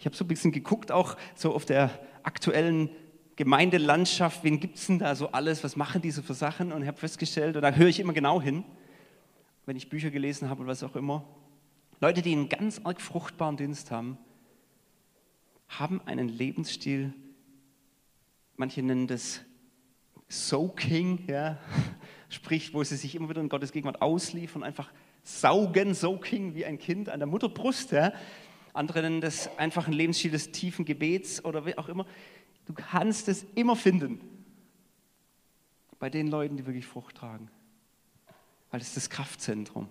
[0.00, 1.90] Ich habe so ein bisschen geguckt, auch so auf der
[2.24, 2.90] aktuellen
[3.36, 6.72] Gemeindelandschaft, wen gibt es denn da so alles, was machen diese für Sachen?
[6.72, 8.64] Und ich habe festgestellt, und da höre ich immer genau hin,
[9.70, 11.24] wenn ich Bücher gelesen habe oder was auch immer,
[12.00, 14.18] Leute, die einen ganz arg fruchtbaren Dienst haben,
[15.68, 17.14] haben einen Lebensstil,
[18.56, 19.42] manche nennen das
[20.28, 21.56] Soaking, ja,
[22.28, 24.90] sprich, wo sie sich immer wieder in Gottes Gegenwart ausliefern, einfach
[25.22, 27.92] saugen, Soaking wie ein Kind an der Mutterbrust.
[27.92, 28.12] Ja.
[28.72, 32.06] Andere nennen das einfach ein Lebensstil des tiefen Gebets oder wie auch immer.
[32.66, 34.20] Du kannst es immer finden
[36.00, 37.48] bei den Leuten, die wirklich Frucht tragen.
[38.70, 39.88] Weil es das Kraftzentrum.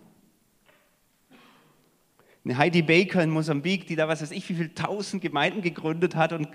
[2.45, 6.15] Eine Heidi Baker in Mosambik, die da was weiß ich, wie viele tausend Gemeinden gegründet
[6.15, 6.47] hat und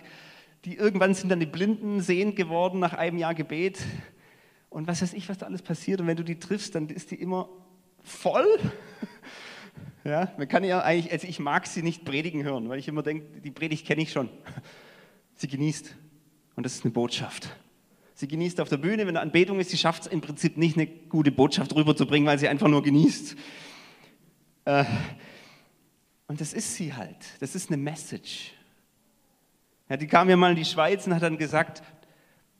[0.65, 3.81] die irgendwann sind dann die Blinden sehend geworden nach einem Jahr Gebet
[4.71, 6.01] und was weiß ich, was da alles passiert.
[6.01, 7.49] Und wenn du die triffst, dann ist die immer
[8.03, 8.47] voll.
[10.07, 13.03] Ja, man kann ja eigentlich, also ich mag sie nicht predigen hören, weil ich immer
[13.03, 14.29] denke, die Predigt kenne ich schon.
[15.35, 15.97] Sie genießt.
[16.57, 17.57] Und das ist eine Botschaft.
[18.15, 20.77] Sie genießt auf der Bühne, wenn eine Anbetung ist, sie schafft es im Prinzip nicht,
[20.77, 23.35] eine gute Botschaft rüberzubringen, weil sie einfach nur genießt.
[24.67, 24.85] Äh,
[26.29, 27.17] und das ist sie halt.
[27.41, 28.53] Das ist eine Message.
[29.89, 31.83] Ja, die kam ja mal in die Schweiz und hat dann gesagt,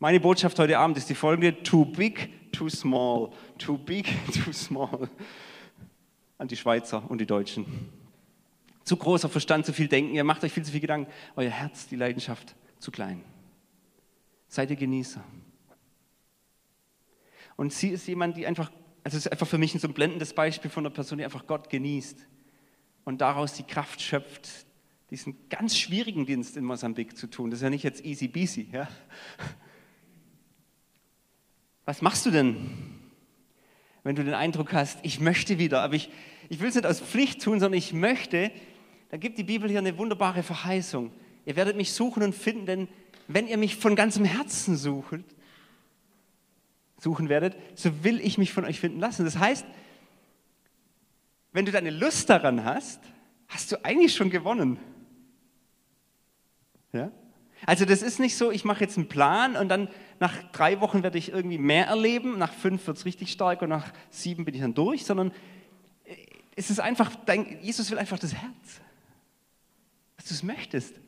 [0.01, 4.07] meine Botschaft heute Abend ist die folgende, too big, too small, too big,
[4.45, 5.09] too small.
[6.37, 7.65] An die Schweizer und die Deutschen.
[8.83, 11.11] Zu großer Verstand, zu viel Denken, ihr macht euch viel zu viel Gedanken.
[11.37, 13.23] Euer Herz, die Leidenschaft, zu klein.
[14.49, 15.25] Seid ihr Genießer.
[17.57, 18.71] Und sie ist jemand, die einfach,
[19.03, 21.25] also es ist einfach für mich ein so ein blendendes Beispiel von einer Person, die
[21.25, 22.27] einfach Gott genießt
[23.05, 24.49] und daraus die Kraft schöpft,
[25.11, 27.51] diesen ganz schwierigen Dienst in Mosambik zu tun.
[27.51, 28.69] Das ist ja nicht jetzt easy peasy.
[28.73, 28.89] Ja?
[31.85, 32.71] Was machst du denn,
[34.03, 36.11] wenn du den Eindruck hast, ich möchte wieder, aber ich,
[36.49, 38.51] ich will es nicht aus Pflicht tun, sondern ich möchte,
[39.11, 41.13] da gibt die Bibel hier eine wunderbare Verheißung.
[41.47, 42.89] Ihr werdet mich suchen und finden, denn
[43.29, 45.21] wenn ihr mich von ganzem Herzen sucht,
[47.05, 49.25] suchen werdet, so will ich mich von euch finden lassen.
[49.25, 49.65] Das heißt,
[51.53, 53.01] wenn du deine Lust daran hast,
[53.47, 54.79] hast du eigentlich schon gewonnen.
[56.93, 57.13] Ja?
[57.67, 59.89] Also das ist nicht so, ich mache jetzt einen Plan und dann
[60.19, 63.69] nach drei Wochen werde ich irgendwie mehr erleben, nach fünf wird es richtig stark und
[63.69, 65.31] nach sieben bin ich dann durch, sondern
[66.05, 66.17] äh,
[66.57, 68.81] es ist einfach, dein, Jesus will einfach das Herz,
[70.17, 71.04] dass du es möchtest.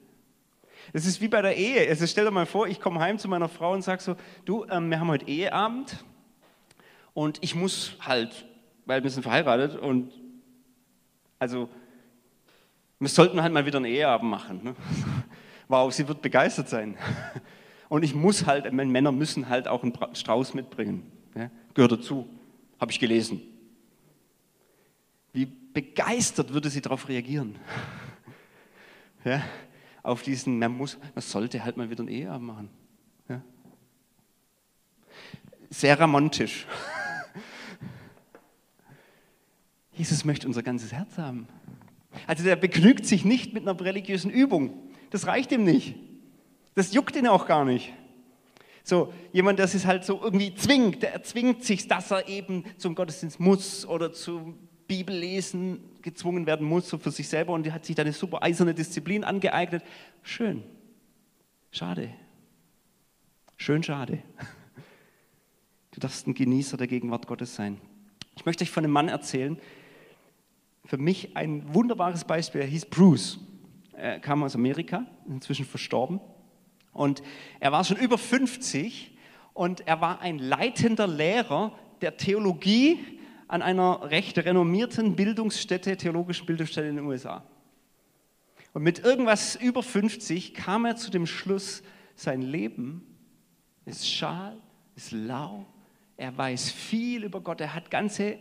[0.93, 1.89] Es ist wie bei der Ehe.
[1.89, 4.65] Also stell dir mal vor, ich komme heim zu meiner Frau und sage so, du,
[4.71, 6.05] ähm, wir haben heute Eheabend
[7.15, 8.47] und ich muss halt,
[8.85, 10.13] weil wir sind verheiratet und
[11.39, 11.69] also
[12.99, 14.61] wir sollten halt mal wieder einen Eheabend machen.
[14.63, 14.75] Ne?
[15.69, 16.97] Wow, sie wird begeistert sein.
[17.89, 21.11] Und ich muss halt, Männer müssen halt auch einen Strauß mitbringen.
[21.35, 21.51] Ja?
[21.75, 22.29] Gehört dazu,
[22.81, 23.41] habe ich gelesen.
[25.33, 27.57] Wie begeistert würde sie darauf reagieren?
[29.25, 29.43] Ja?
[30.07, 32.71] Auf diesen, man, muss, man sollte halt mal wieder einen Eheabend machen.
[33.29, 33.43] Ja?
[35.69, 36.65] Sehr romantisch.
[39.93, 41.49] Jesus möchte unser ganzes Herz haben.
[42.29, 44.93] Also der begnügt sich nicht mit einer religiösen Übung.
[45.11, 45.97] Das reicht ihm nicht.
[46.77, 47.93] Das juckt ihn auch gar nicht.
[48.85, 52.95] So, jemand, der sich halt so irgendwie zwingt, der erzwingt sich, dass er eben zum
[52.95, 57.85] Gottesdienst muss oder zum Bibellesen gezwungen werden muss, so für sich selber und der hat
[57.85, 59.83] sich da eine super eiserne Disziplin angeeignet.
[60.23, 60.63] Schön.
[61.71, 62.11] Schade.
[63.57, 64.23] Schön schade.
[65.93, 67.81] Du darfst ein Genießer der Gegenwart Gottes sein.
[68.37, 69.59] Ich möchte euch von einem Mann erzählen,
[70.85, 72.61] für mich ein wunderbares Beispiel.
[72.61, 73.39] Er hieß Bruce.
[73.95, 76.21] Er kam aus Amerika, inzwischen verstorben.
[76.93, 77.23] Und
[77.61, 79.17] er war schon über 50
[79.55, 81.73] und er war ein leitender Lehrer
[82.03, 82.99] der Theologie
[83.49, 87.45] an einer recht renommierten Bildungsstätte, theologischen Bildungsstätte in den USA.
[88.73, 91.83] Und mit irgendwas über 50 kam er zu dem Schluss,
[92.15, 93.07] sein Leben
[93.85, 94.57] ist schal,
[94.97, 95.67] ist lau,
[96.17, 98.39] er weiß viel über Gott, er hat ganze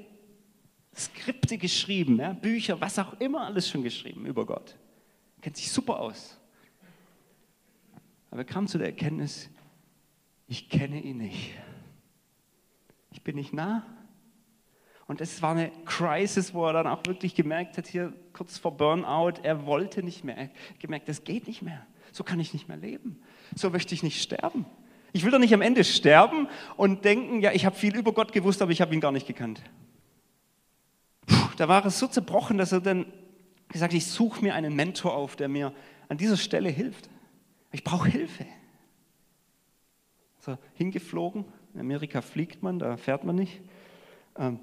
[0.95, 4.75] Skripte geschrieben, ja, Bücher, was auch immer alles schon geschrieben über Gott.
[5.41, 6.39] Kennt sich super aus.
[8.31, 9.49] Aber er kam zu der Erkenntnis,
[10.47, 11.53] ich kenne ihn nicht.
[13.11, 13.85] Ich bin nicht nah.
[15.07, 18.75] Und es war eine Crisis, wo er dann auch wirklich gemerkt hat, hier kurz vor
[18.75, 20.37] Burnout, er wollte nicht mehr.
[20.37, 21.85] Er gemerkt, das geht nicht mehr.
[22.11, 23.21] So kann ich nicht mehr leben.
[23.55, 24.65] So möchte ich nicht sterben.
[25.13, 28.33] Ich will doch nicht am Ende sterben und denken, ja, ich habe viel über Gott
[28.33, 29.61] gewusst, aber ich habe ihn gar nicht gekannt.
[31.27, 33.05] Puh, da war es so zerbrochen, dass er dann
[33.69, 35.73] gesagt hat, ich suche mir einen Mentor auf, der mir
[36.09, 37.09] an dieser Stelle hilft.
[37.71, 38.45] Ich brauche Hilfe.
[40.39, 43.61] So, hingeflogen, in Amerika fliegt man, da fährt man nicht.
[44.37, 44.59] Ähm,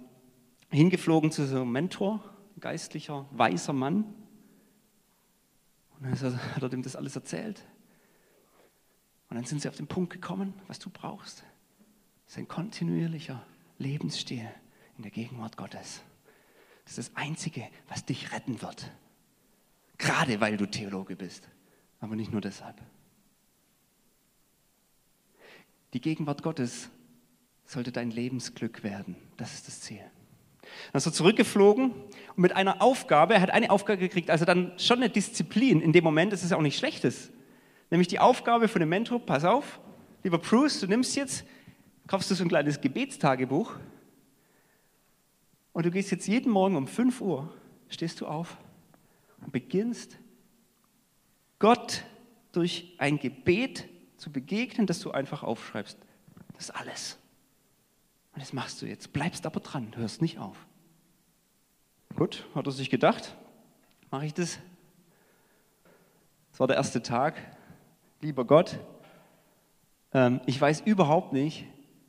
[0.72, 2.22] hingeflogen zu so einem Mentor,
[2.58, 4.04] geistlicher, weiser Mann.
[5.98, 7.64] Und dann hat er dem das alles erzählt.
[9.28, 11.44] Und dann sind sie auf den Punkt gekommen, was du brauchst.
[12.24, 13.44] Das ist ein kontinuierlicher
[13.78, 14.48] Lebensstil
[14.96, 16.02] in der Gegenwart Gottes.
[16.84, 18.90] Das ist das Einzige, was dich retten wird.
[19.98, 21.48] Gerade weil du Theologe bist,
[22.00, 22.80] aber nicht nur deshalb.
[25.92, 26.90] Die Gegenwart Gottes
[27.64, 29.16] sollte dein Lebensglück werden.
[29.36, 30.02] Das ist das Ziel.
[30.92, 34.72] Dann ist er zurückgeflogen und mit einer Aufgabe, er hat eine Aufgabe gekriegt, also dann
[34.78, 37.30] schon eine Disziplin in dem Moment, das ist ja auch nicht Schlechtes.
[37.90, 39.80] Nämlich die Aufgabe von dem Mentor, pass auf,
[40.22, 41.44] lieber Bruce, du nimmst jetzt,
[42.06, 43.74] kaufst du so ein kleines Gebetstagebuch
[45.72, 47.52] und du gehst jetzt jeden Morgen um 5 Uhr,
[47.88, 48.56] stehst du auf
[49.40, 50.18] und beginnst
[51.58, 52.04] Gott
[52.52, 55.98] durch ein Gebet zu begegnen, das du einfach aufschreibst.
[56.54, 57.18] Das ist alles.
[58.34, 59.12] Und das machst du jetzt.
[59.12, 60.56] Bleibst aber dran, hörst nicht auf.
[62.16, 63.34] Gut, hat er sich gedacht,
[64.10, 64.58] mache ich das?
[66.50, 67.34] Das war der erste Tag.
[68.20, 68.78] Lieber Gott,
[70.12, 71.66] ähm, ich weiß überhaupt nicht,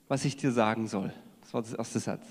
[0.07, 1.13] was ich dir sagen soll.
[1.41, 2.25] Das war das erste Satz.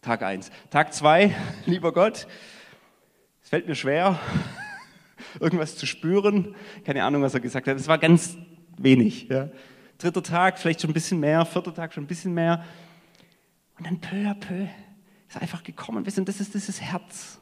[0.00, 0.50] Tag 1.
[0.70, 1.34] Tag 2,
[1.66, 2.26] lieber Gott,
[3.42, 4.18] es fällt mir schwer,
[5.40, 6.54] irgendwas zu spüren.
[6.84, 7.76] Keine Ahnung, was er gesagt hat.
[7.76, 8.36] Es war ganz
[8.78, 9.28] wenig.
[9.28, 9.50] Ja.
[10.00, 11.44] Dritter Tag, vielleicht schon ein bisschen mehr.
[11.44, 12.64] Vierter Tag schon ein bisschen mehr.
[13.76, 14.62] Und dann peu à peu
[15.28, 16.06] ist er einfach gekommen.
[16.06, 17.38] Wissen, das ist dieses Herz.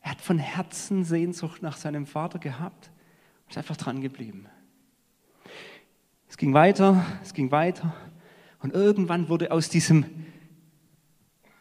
[0.00, 2.90] Er hat von Herzen Sehnsucht nach seinem Vater gehabt
[3.44, 4.46] und ist einfach dran geblieben.
[6.26, 7.94] Es ging weiter, es ging weiter.
[8.60, 10.06] Und irgendwann wurde aus diesem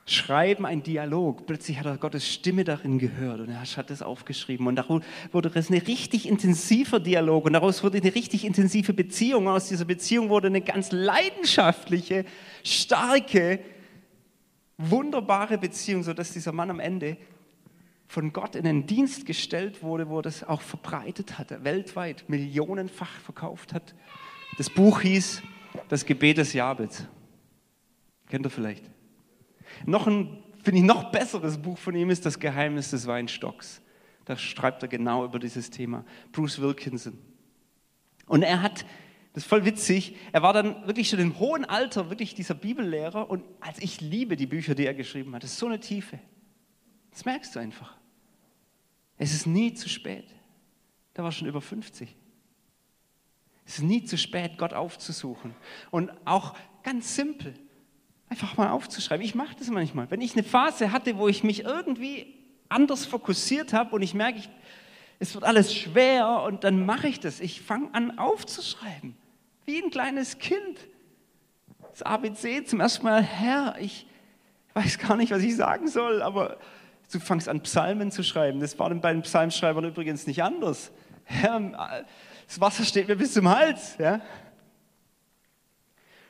[0.09, 1.45] Schreiben ein Dialog.
[1.45, 4.65] Plötzlich hat er Gottes Stimme darin gehört und er hat das aufgeschrieben.
[4.65, 9.47] Und daraus wurde es ein richtig intensiver Dialog und daraus wurde eine richtig intensive Beziehung.
[9.47, 12.23] Und aus dieser Beziehung wurde eine ganz leidenschaftliche,
[12.63, 13.59] starke,
[14.77, 17.17] wunderbare Beziehung, sodass dieser Mann am Ende
[18.07, 23.11] von Gott in den Dienst gestellt wurde, wo er das auch verbreitet hatte, weltweit, millionenfach
[23.19, 23.93] verkauft hat.
[24.57, 25.43] Das Buch hieß
[25.89, 27.05] Das Gebet des Jabez.
[28.29, 28.83] Kennt ihr vielleicht?
[29.85, 33.81] Noch ein, finde ich, noch besseres Buch von ihm ist Das Geheimnis des Weinstocks.
[34.25, 36.03] Da schreibt er genau über dieses Thema.
[36.31, 37.17] Bruce Wilkinson.
[38.25, 38.85] Und er hat,
[39.33, 43.29] das ist voll witzig, er war dann wirklich schon im hohen Alter wirklich dieser Bibellehrer
[43.29, 46.19] und als ich liebe die Bücher, die er geschrieben hat, das ist so eine Tiefe.
[47.11, 47.95] Das merkst du einfach.
[49.17, 50.27] Es ist nie zu spät.
[51.13, 52.15] Da war schon über 50.
[53.65, 55.55] Es ist nie zu spät, Gott aufzusuchen.
[55.89, 57.53] Und auch ganz simpel,
[58.29, 59.25] Einfach mal aufzuschreiben.
[59.25, 60.09] Ich mache das manchmal.
[60.11, 62.33] Wenn ich eine Phase hatte, wo ich mich irgendwie
[62.69, 64.49] anders fokussiert habe und ich merke, ich,
[65.19, 67.39] es wird alles schwer und dann mache ich das.
[67.39, 69.15] Ich fange an aufzuschreiben.
[69.65, 70.79] Wie ein kleines Kind.
[71.91, 74.05] Das ABC zum ersten Mal, Herr, ich
[74.73, 76.57] weiß gar nicht, was ich sagen soll, aber
[77.11, 78.59] du fangst an, Psalmen zu schreiben.
[78.59, 80.91] Das war bei den Psalmschreibern übrigens nicht anders.
[81.23, 82.05] Herr,
[82.47, 83.97] das Wasser steht mir bis zum Hals.
[83.97, 84.21] Ja?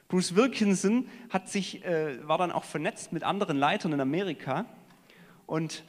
[0.08, 4.65] Bruce Wilkinson hat sich, äh, war dann auch vernetzt mit anderen Leitern in Amerika
[5.46, 5.84] und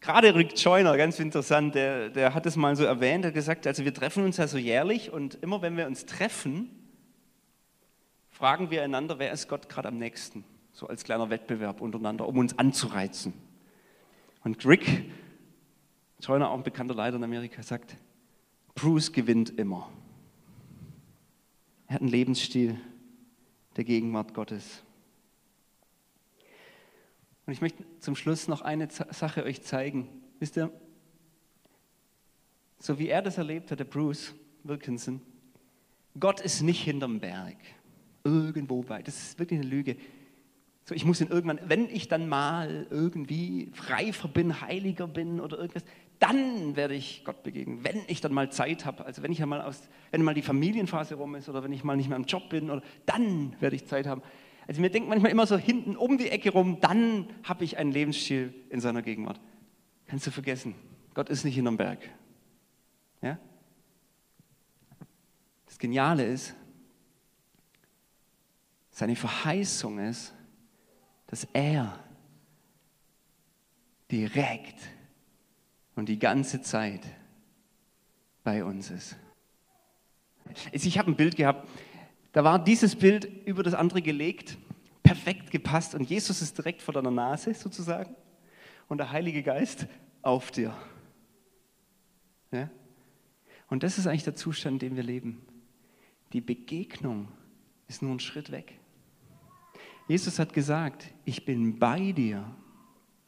[0.00, 3.66] gerade Rick Joyner, ganz interessant, der, der hat es mal so erwähnt, er hat gesagt,
[3.66, 6.70] also wir treffen uns ja so jährlich und immer wenn wir uns treffen,
[8.30, 12.38] fragen wir einander, wer ist Gott gerade am nächsten, so als kleiner Wettbewerb untereinander, um
[12.38, 13.34] uns anzureizen.
[14.44, 15.10] Und Rick
[16.20, 17.96] Joyner, auch ein bekannter Leiter in Amerika, sagt,
[18.74, 19.88] Bruce gewinnt immer.
[21.92, 22.80] Er hat einen Lebensstil
[23.76, 24.82] der Gegenwart Gottes.
[27.44, 30.08] Und ich möchte zum Schluss noch eine Sache euch zeigen.
[30.38, 30.72] Wisst ihr,
[32.78, 34.32] so wie er das erlebt hat, der Bruce
[34.64, 35.20] Wilkinson,
[36.18, 37.58] Gott ist nicht hinterm Berg,
[38.24, 39.06] irgendwo weit.
[39.06, 39.98] Das ist wirklich eine Lüge.
[40.86, 45.58] So, ich muss ihn irgendwann, wenn ich dann mal irgendwie reifer bin, heiliger bin oder
[45.58, 45.84] irgendwas,
[46.22, 49.60] dann werde ich Gott begegnen, wenn ich dann mal Zeit habe, also wenn ich mal
[49.60, 52.48] aus, wenn mal die Familienphase rum ist oder wenn ich mal nicht mehr im Job
[52.48, 54.22] bin, oder dann werde ich Zeit haben.
[54.68, 57.90] Also mir denkt manchmal immer so hinten um die Ecke rum, dann habe ich einen
[57.90, 59.40] Lebensstil in seiner Gegenwart.
[60.06, 60.76] Kannst du vergessen,
[61.12, 62.08] Gott ist nicht hinterm Berg.
[63.20, 63.36] Ja?
[65.66, 66.54] Das Geniale ist,
[68.92, 70.32] seine Verheißung ist,
[71.26, 71.98] dass er
[74.08, 74.78] direkt
[75.94, 77.02] und die ganze Zeit
[78.44, 79.16] bei uns ist.
[80.72, 81.68] Ich habe ein Bild gehabt,
[82.32, 84.58] da war dieses Bild über das andere gelegt,
[85.02, 88.14] perfekt gepasst und Jesus ist direkt vor deiner Nase sozusagen
[88.88, 89.86] und der Heilige Geist
[90.22, 90.74] auf dir.
[92.50, 92.70] Ja?
[93.68, 95.42] Und das ist eigentlich der Zustand, in dem wir leben.
[96.32, 97.28] Die Begegnung
[97.88, 98.78] ist nur ein Schritt weg.
[100.08, 102.54] Jesus hat gesagt, ich bin bei dir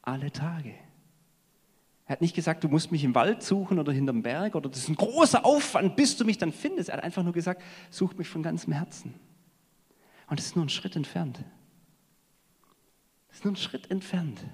[0.03, 0.74] alle Tage.
[2.06, 4.80] Er hat nicht gesagt, du musst mich im Wald suchen oder hinterm Berg oder das
[4.80, 6.90] ist ein großer Aufwand, bis du mich dann findest.
[6.90, 9.14] Er hat einfach nur gesagt, such mich von ganzem Herzen.
[10.28, 11.42] Und das ist nur ein Schritt entfernt.
[13.28, 14.44] Das ist nur ein Schritt entfernt.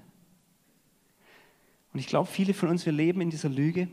[1.92, 3.88] Und ich glaube, viele von uns, wir leben in dieser Lüge,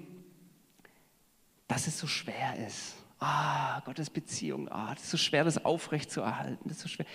[1.68, 2.96] dass es so schwer ist.
[3.20, 6.64] Ah, Gottes Beziehung, ah, das ist so schwer, das aufrecht zu erhalten.
[6.70, 7.08] Das ist so schwer.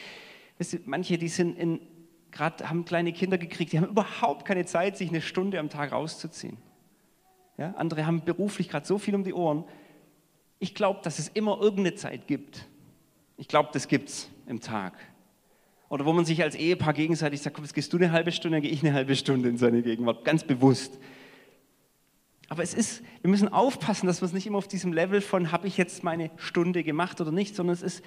[0.59, 1.81] Weißt du, manche, die sind in
[2.33, 5.93] gerade haben kleine Kinder gekriegt, die haben überhaupt keine Zeit, sich eine Stunde am Tag
[5.93, 6.57] rauszuziehen.
[7.59, 9.65] Ja, andere haben beruflich gerade so viel um die Ohren.
[10.59, 12.67] Ich glaube, dass es immer irgendeine Zeit gibt.
[13.37, 14.95] Ich glaube, das gibt es im Tag.
[15.89, 18.57] Oder wo man sich als Ehepaar gegenseitig sagt, komm, jetzt gehst du eine halbe Stunde,
[18.57, 20.99] dann gehe ich eine halbe Stunde in seine Gegenwart, ganz bewusst.
[22.49, 25.53] Aber es ist, wir müssen aufpassen, dass wir es nicht immer auf diesem Level von,
[25.53, 28.03] habe ich jetzt meine Stunde gemacht oder nicht, sondern es ist,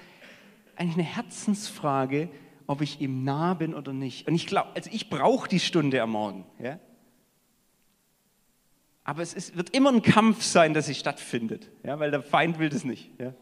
[0.76, 2.28] eigentlich eine Herzensfrage,
[2.66, 4.26] ob ich ihm nah bin oder nicht.
[4.26, 6.44] Und ich glaube, also ich brauche die Stunde am Morgen.
[6.58, 6.78] Ja?
[9.04, 11.98] Aber es ist, wird immer ein Kampf sein, dass sie stattfindet, ja?
[11.98, 13.10] weil der Feind will das nicht.
[13.20, 13.34] Ja?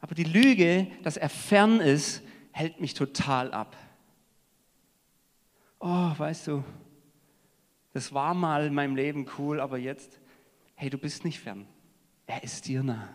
[0.00, 3.76] Aber die Lüge, dass er fern ist, hält mich total ab.
[5.78, 6.64] Oh, weißt du,
[7.92, 10.20] das war mal in meinem Leben cool, aber jetzt,
[10.74, 11.66] hey, du bist nicht fern.
[12.26, 13.08] Er ist dir nah.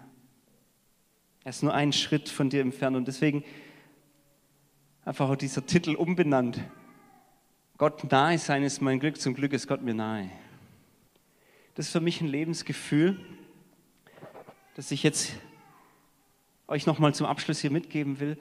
[1.43, 3.43] Er ist nur einen Schritt von dir entfernt und deswegen
[5.03, 6.59] einfach auch dieser Titel umbenannt.
[7.77, 10.29] Gott nahe sein ist mein Glück, zum Glück ist Gott mir nahe.
[11.75, 13.19] Das ist für mich ein Lebensgefühl,
[14.75, 15.33] das ich jetzt
[16.67, 18.37] euch nochmal zum Abschluss hier mitgeben will.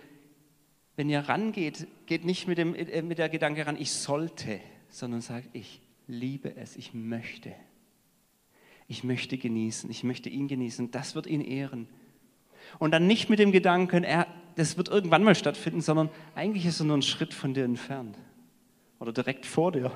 [0.96, 5.20] Wenn ihr rangeht, geht nicht mit, dem, äh, mit der Gedanke ran, ich sollte, sondern
[5.20, 7.54] sagt, ich liebe es, ich möchte.
[8.88, 11.88] Ich möchte genießen, ich möchte ihn genießen, das wird ihn ehren.
[12.78, 14.26] Und dann nicht mit dem Gedanken, er,
[14.60, 18.18] das wird irgendwann mal stattfinden, sondern eigentlich ist er nur ein Schritt von dir entfernt
[18.98, 19.90] oder direkt vor dir.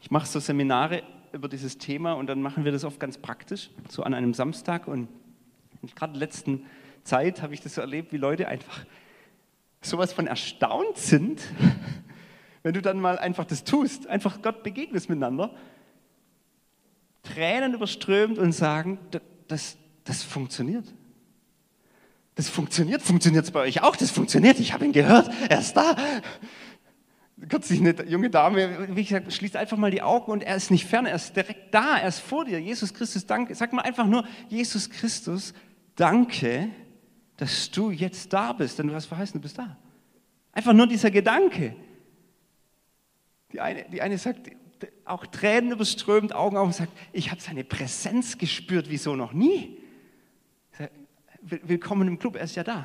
[0.00, 1.02] Ich mache so Seminare
[1.32, 4.88] über dieses Thema und dann machen wir das oft ganz praktisch, so an einem Samstag.
[4.88, 5.08] Und
[5.96, 6.64] gerade in der letzten
[7.04, 8.86] Zeit habe ich das so erlebt, wie Leute einfach
[9.82, 11.42] sowas von erstaunt sind,
[12.62, 15.54] wenn du dann mal einfach das tust, einfach Gott begegnest miteinander,
[17.22, 18.98] Tränen überströmt und sagen,
[19.46, 20.86] das, das funktioniert.
[22.36, 23.02] Das funktioniert.
[23.02, 23.96] Funktioniert es bei euch auch?
[23.96, 24.60] Das funktioniert.
[24.60, 25.30] Ich habe ihn gehört.
[25.48, 25.96] Er ist da.
[27.48, 30.86] Kürzlich eine junge Dame, wie gesagt, schließt einfach mal die Augen und er ist nicht
[30.86, 32.58] fern, er ist direkt da, er ist vor dir.
[32.58, 33.54] Jesus Christus, danke.
[33.54, 35.52] Sag mal einfach nur, Jesus Christus,
[35.96, 36.70] danke,
[37.36, 39.76] dass du jetzt da bist, denn du hast verheißen, du bist da.
[40.52, 41.76] Einfach nur dieser Gedanke.
[43.52, 44.50] Die eine, die eine sagt,
[45.04, 49.34] auch Tränen überströmt, Augen auf und sagt, ich habe seine Präsenz gespürt, wie so noch
[49.34, 49.75] nie.
[51.48, 52.84] Willkommen im Club, er ist ja da.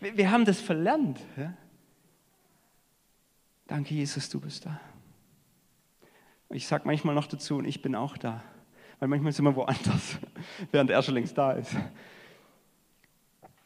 [0.00, 1.18] Wir haben das verlernt.
[1.36, 1.54] Ja?
[3.66, 4.80] Danke, Jesus, du bist da.
[6.50, 8.44] Ich sage manchmal noch dazu, und ich bin auch da.
[9.00, 10.18] Weil manchmal sind wir woanders,
[10.70, 11.74] während er schon längst da ist.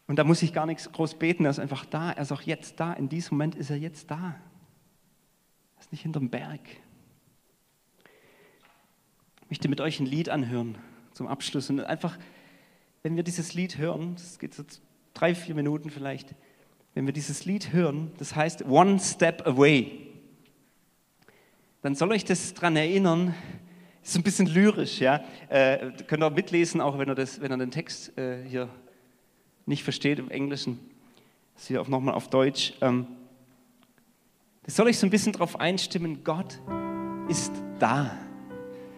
[0.07, 2.13] Und da muss ich gar nichts groß beten, er ist einfach da.
[2.13, 2.95] Er ist auch jetzt da.
[2.95, 4.37] In diesem Moment ist er jetzt da.
[5.77, 6.63] Er ist nicht hinterm Berg.
[9.43, 10.79] Ich möchte mit euch ein Lied anhören
[11.13, 12.17] zum Abschluss und einfach
[13.05, 14.65] wenn wir dieses Lied hören, das geht so
[15.13, 16.35] drei, vier Minuten vielleicht,
[16.95, 20.09] wenn wir dieses Lied hören, das heißt One Step Away,
[21.83, 23.35] dann soll euch das daran erinnern,
[24.03, 25.23] ist ein bisschen lyrisch, ja.
[25.51, 28.71] Äh, könnt ihr auch mitlesen, auch wenn ihr, das, wenn ihr den Text äh, hier
[29.67, 30.81] nicht versteht im Englischen.
[31.57, 32.73] Das hier auch nochmal auf Deutsch.
[32.81, 33.07] Ähm,
[34.63, 36.59] das soll euch so ein bisschen darauf einstimmen, Gott
[37.29, 38.17] ist da.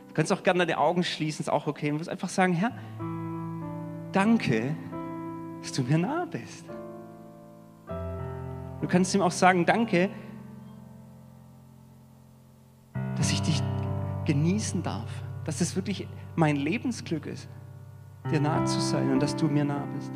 [0.06, 1.88] Du kannst auch gerne deine Augen schließen, ist auch okay.
[1.88, 2.70] Du musst einfach sagen, Herr,
[4.16, 4.74] danke,
[5.60, 6.64] dass du mir nah bist.
[8.80, 10.08] Du kannst ihm auch sagen, danke,
[13.14, 13.62] dass ich dich
[14.24, 15.10] genießen darf,
[15.44, 17.46] dass es wirklich mein Lebensglück ist,
[18.30, 20.12] dir nah zu sein und dass du mir nah bist.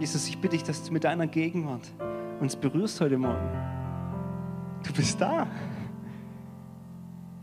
[0.00, 1.92] Jesus, ich bitte dich, dass du mit deiner Gegenwart
[2.40, 3.48] uns berührst heute Morgen.
[4.82, 5.46] Du bist da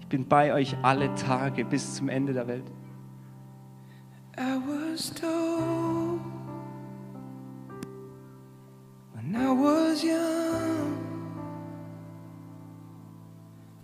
[0.09, 2.65] bin bei euch alle Tage bis zum Ende der Welt.
[4.37, 6.21] I was told
[9.13, 10.97] when I was young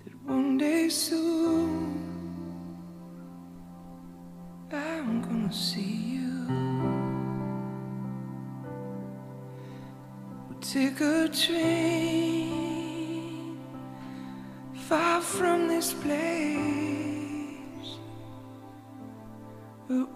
[0.04, 1.96] that one day soon
[4.72, 6.48] I'm gonna see you.
[10.50, 12.55] We'll take a train
[14.90, 16.16] far from this place.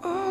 [0.04, 0.29] All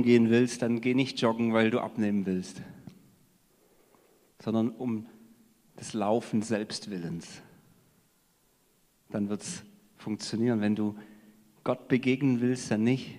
[0.00, 2.62] joggen gehen willst, dann geh nicht joggen, weil du abnehmen willst,
[4.42, 5.06] sondern um
[5.78, 7.42] des Laufen selbstwillens.
[9.10, 9.62] Dann wird es
[9.96, 10.60] funktionieren.
[10.60, 10.96] Wenn du
[11.64, 13.18] Gott begegnen willst, dann nicht,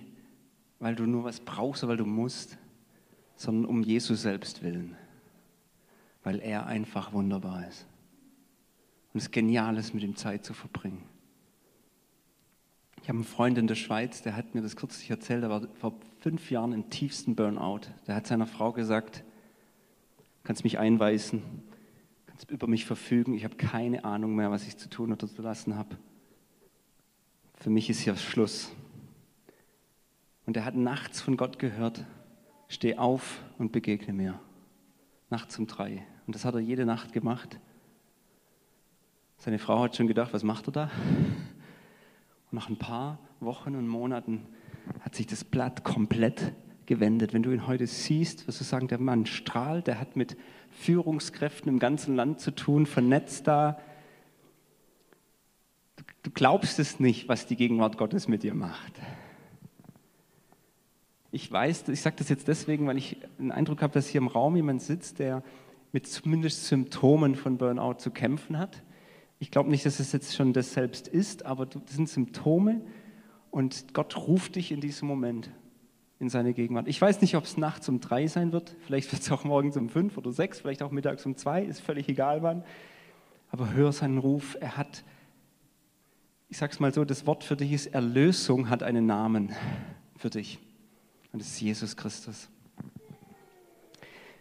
[0.78, 2.58] weil du nur was brauchst weil du musst,
[3.36, 4.96] sondern um Jesus selbst willen,
[6.22, 7.86] weil er einfach wunderbar ist.
[9.12, 11.02] Und es genial ist, mit ihm Zeit zu verbringen.
[13.02, 15.62] Ich habe einen Freund in der Schweiz, der hat mir das kürzlich erzählt, der war
[15.74, 17.80] vor fünf Jahren im tiefsten Burnout.
[18.06, 19.24] Der hat seiner Frau gesagt,
[20.44, 21.42] kannst mich einweisen,
[22.26, 25.42] kannst über mich verfügen, ich habe keine Ahnung mehr, was ich zu tun oder zu
[25.42, 25.98] lassen habe.
[27.54, 28.70] Für mich ist hier Schluss.
[30.46, 32.04] Und er hat nachts von Gott gehört,
[32.68, 34.38] steh auf und begegne mir.
[35.28, 36.06] Nachts um drei.
[36.28, 37.58] Und das hat er jede Nacht gemacht.
[39.38, 40.90] Seine Frau hat schon gedacht, was macht er da?
[42.52, 44.46] Nach ein paar Wochen und Monaten
[45.00, 46.52] hat sich das Blatt komplett
[46.84, 47.32] gewendet.
[47.32, 50.36] Wenn du ihn heute siehst, wirst du sagen, der Mann strahlt, der hat mit
[50.70, 53.80] Führungskräften im ganzen Land zu tun, vernetzt da.
[56.22, 59.00] Du glaubst es nicht, was die Gegenwart Gottes mit dir macht.
[61.30, 64.28] Ich weiß, ich sage das jetzt deswegen, weil ich den Eindruck habe, dass hier im
[64.28, 65.42] Raum jemand sitzt, der
[65.90, 68.82] mit zumindest Symptomen von Burnout zu kämpfen hat.
[69.42, 72.80] Ich glaube nicht, dass es jetzt schon das selbst ist, aber das sind Symptome
[73.50, 75.50] und Gott ruft dich in diesem Moment
[76.20, 76.86] in seine Gegenwart.
[76.86, 79.76] Ich weiß nicht, ob es nachts um drei sein wird, vielleicht wird es auch morgens
[79.76, 82.62] um fünf oder sechs, vielleicht auch mittags um zwei, ist völlig egal wann.
[83.50, 85.02] Aber hör seinen Ruf, er hat,
[86.48, 89.50] ich sag's mal so, das Wort für dich ist Erlösung, hat einen Namen
[90.16, 90.60] für dich.
[91.32, 92.48] Und das ist Jesus Christus.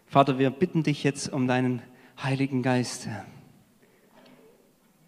[0.05, 1.81] Vater, wir bitten dich jetzt um deinen
[2.21, 3.07] Heiligen Geist.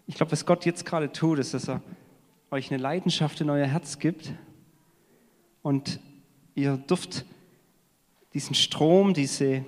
[0.06, 1.80] Ich glaube, was Gott jetzt gerade tut, ist, dass er
[2.50, 4.32] euch eine Leidenschaft in euer Herz gibt
[5.62, 5.98] und
[6.54, 7.24] ihr dürft
[8.34, 9.64] diesen Strom, diese,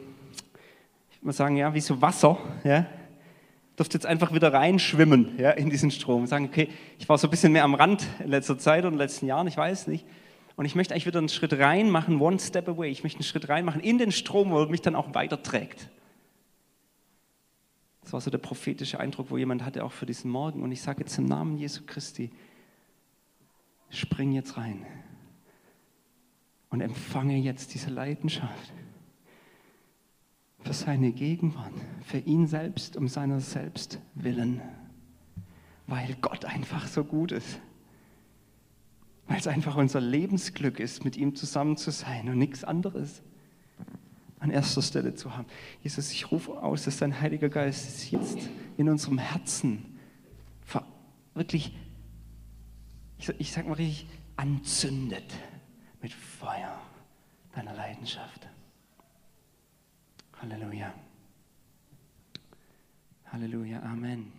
[1.11, 2.87] ich würde sagen, ja, wie so Wasser, ja,
[3.79, 6.23] dürft jetzt einfach wieder reinschwimmen ja, in diesen Strom.
[6.23, 6.69] Und sagen, okay,
[6.99, 9.27] ich war so ein bisschen mehr am Rand in letzter Zeit und in den letzten
[9.27, 10.05] Jahren, ich weiß nicht.
[10.57, 12.91] Und ich möchte eigentlich wieder einen Schritt rein machen, one step away.
[12.91, 15.89] Ich möchte einen Schritt rein machen in den Strom, wo er mich dann auch weiterträgt.
[18.07, 20.63] Das war so der prophetische Eindruck, wo jemand hatte, auch für diesen Morgen.
[20.63, 22.31] Und ich sage jetzt im Namen Jesu Christi,
[23.91, 24.87] spring jetzt rein
[26.71, 28.73] und empfange jetzt diese Leidenschaft
[30.61, 31.73] für seine Gegenwart,
[32.05, 34.63] für ihn selbst, um seiner selbst willen,
[35.89, 37.59] weil Gott einfach so gut ist,
[39.27, 43.25] weil es einfach unser Lebensglück ist, mit ihm zusammen zu sein und nichts anderes
[44.39, 45.47] an erster Stelle zu haben.
[45.83, 48.39] Jesus, ich rufe aus, dass dein Heiliger Geist jetzt
[48.77, 49.97] in unserem Herzen
[51.37, 51.77] wirklich,
[53.19, 55.33] ich, ich sag mal richtig, anzündet
[56.03, 56.81] mit Feuer
[57.55, 58.49] deiner Leidenschaft.
[60.41, 60.93] Halleluja.
[63.27, 63.83] Halleluja.
[63.83, 64.33] Amen.